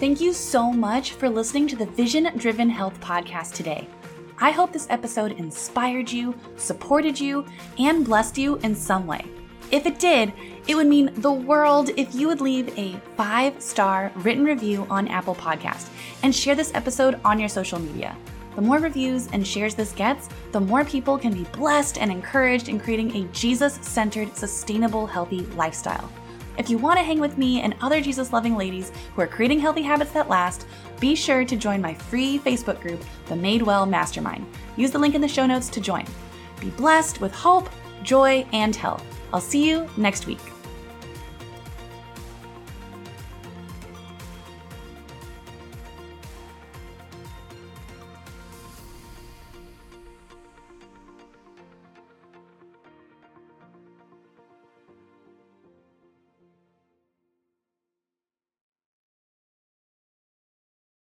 Thank 0.01 0.19
you 0.19 0.33
so 0.33 0.73
much 0.73 1.13
for 1.13 1.29
listening 1.29 1.69
to 1.69 1.77
the 1.77 1.85
Vision 1.85 2.33
Driven 2.39 2.71
Health 2.71 2.99
podcast 3.03 3.53
today. 3.53 3.87
I 4.39 4.51
hope 4.51 4.73
this 4.73 4.87
episode 4.89 5.33
inspired 5.33 6.11
you, 6.11 6.35
supported 6.57 7.21
you, 7.21 7.45
and 7.79 8.03
blessed 8.03 8.39
you 8.39 8.57
in 8.63 8.75
some 8.75 9.07
way. 9.07 9.23
If 9.71 9.85
it 9.85 9.99
did, 9.99 10.33
it 10.67 10.75
would 10.75 10.87
mean 10.87 11.13
the 11.17 11.31
world 11.31 11.91
if 11.99 12.15
you 12.15 12.29
would 12.29 12.41
leave 12.41 12.79
a 12.79 12.99
five 13.19 13.61
star 13.61 14.11
written 14.15 14.47
review 14.47 14.87
on 14.89 15.07
Apple 15.07 15.35
Podcast 15.35 15.91
and 16.23 16.35
share 16.35 16.55
this 16.55 16.73
episode 16.73 17.21
on 17.23 17.39
your 17.39 17.51
social 17.51 17.79
media. 17.79 18.17
The 18.57 18.63
more 18.63 18.79
reviews 18.79 19.29
and 19.35 19.47
shares 19.47 19.75
this 19.75 19.93
gets, 19.93 20.31
the 20.53 20.61
more 20.61 20.83
people 20.83 21.19
can 21.19 21.35
be 21.35 21.45
blessed 21.53 21.99
and 21.99 22.11
encouraged 22.11 22.71
in 22.71 22.81
creating 22.81 23.15
a 23.17 23.29
Jesus 23.33 23.75
centered, 23.83 24.35
sustainable, 24.35 25.07
healthy 25.07 25.41
lifestyle. 25.57 26.11
If 26.61 26.69
you 26.69 26.77
want 26.77 26.99
to 26.99 27.03
hang 27.03 27.21
with 27.21 27.39
me 27.39 27.63
and 27.63 27.75
other 27.81 28.03
Jesus 28.03 28.35
loving 28.35 28.55
ladies 28.55 28.93
who 29.15 29.23
are 29.23 29.27
creating 29.27 29.61
healthy 29.61 29.81
habits 29.81 30.13
that 30.13 30.29
last, 30.29 30.67
be 31.01 31.15
sure 31.15 31.43
to 31.43 31.57
join 31.57 31.81
my 31.81 31.95
free 31.95 32.39
Facebook 32.39 32.83
group, 32.83 33.03
the 33.29 33.35
Made 33.35 33.63
Well 33.63 33.87
Mastermind. 33.87 34.47
Use 34.77 34.91
the 34.91 34.99
link 34.99 35.15
in 35.15 35.23
the 35.23 35.27
show 35.27 35.47
notes 35.47 35.71
to 35.71 35.81
join. 35.81 36.05
Be 36.61 36.69
blessed 36.69 37.23
with 37.23 37.33
hope, 37.33 37.71
joy, 38.03 38.47
and 38.53 38.77
health. 38.77 39.03
I'll 39.33 39.41
see 39.41 39.67
you 39.67 39.89
next 39.97 40.27
week. 40.27 40.60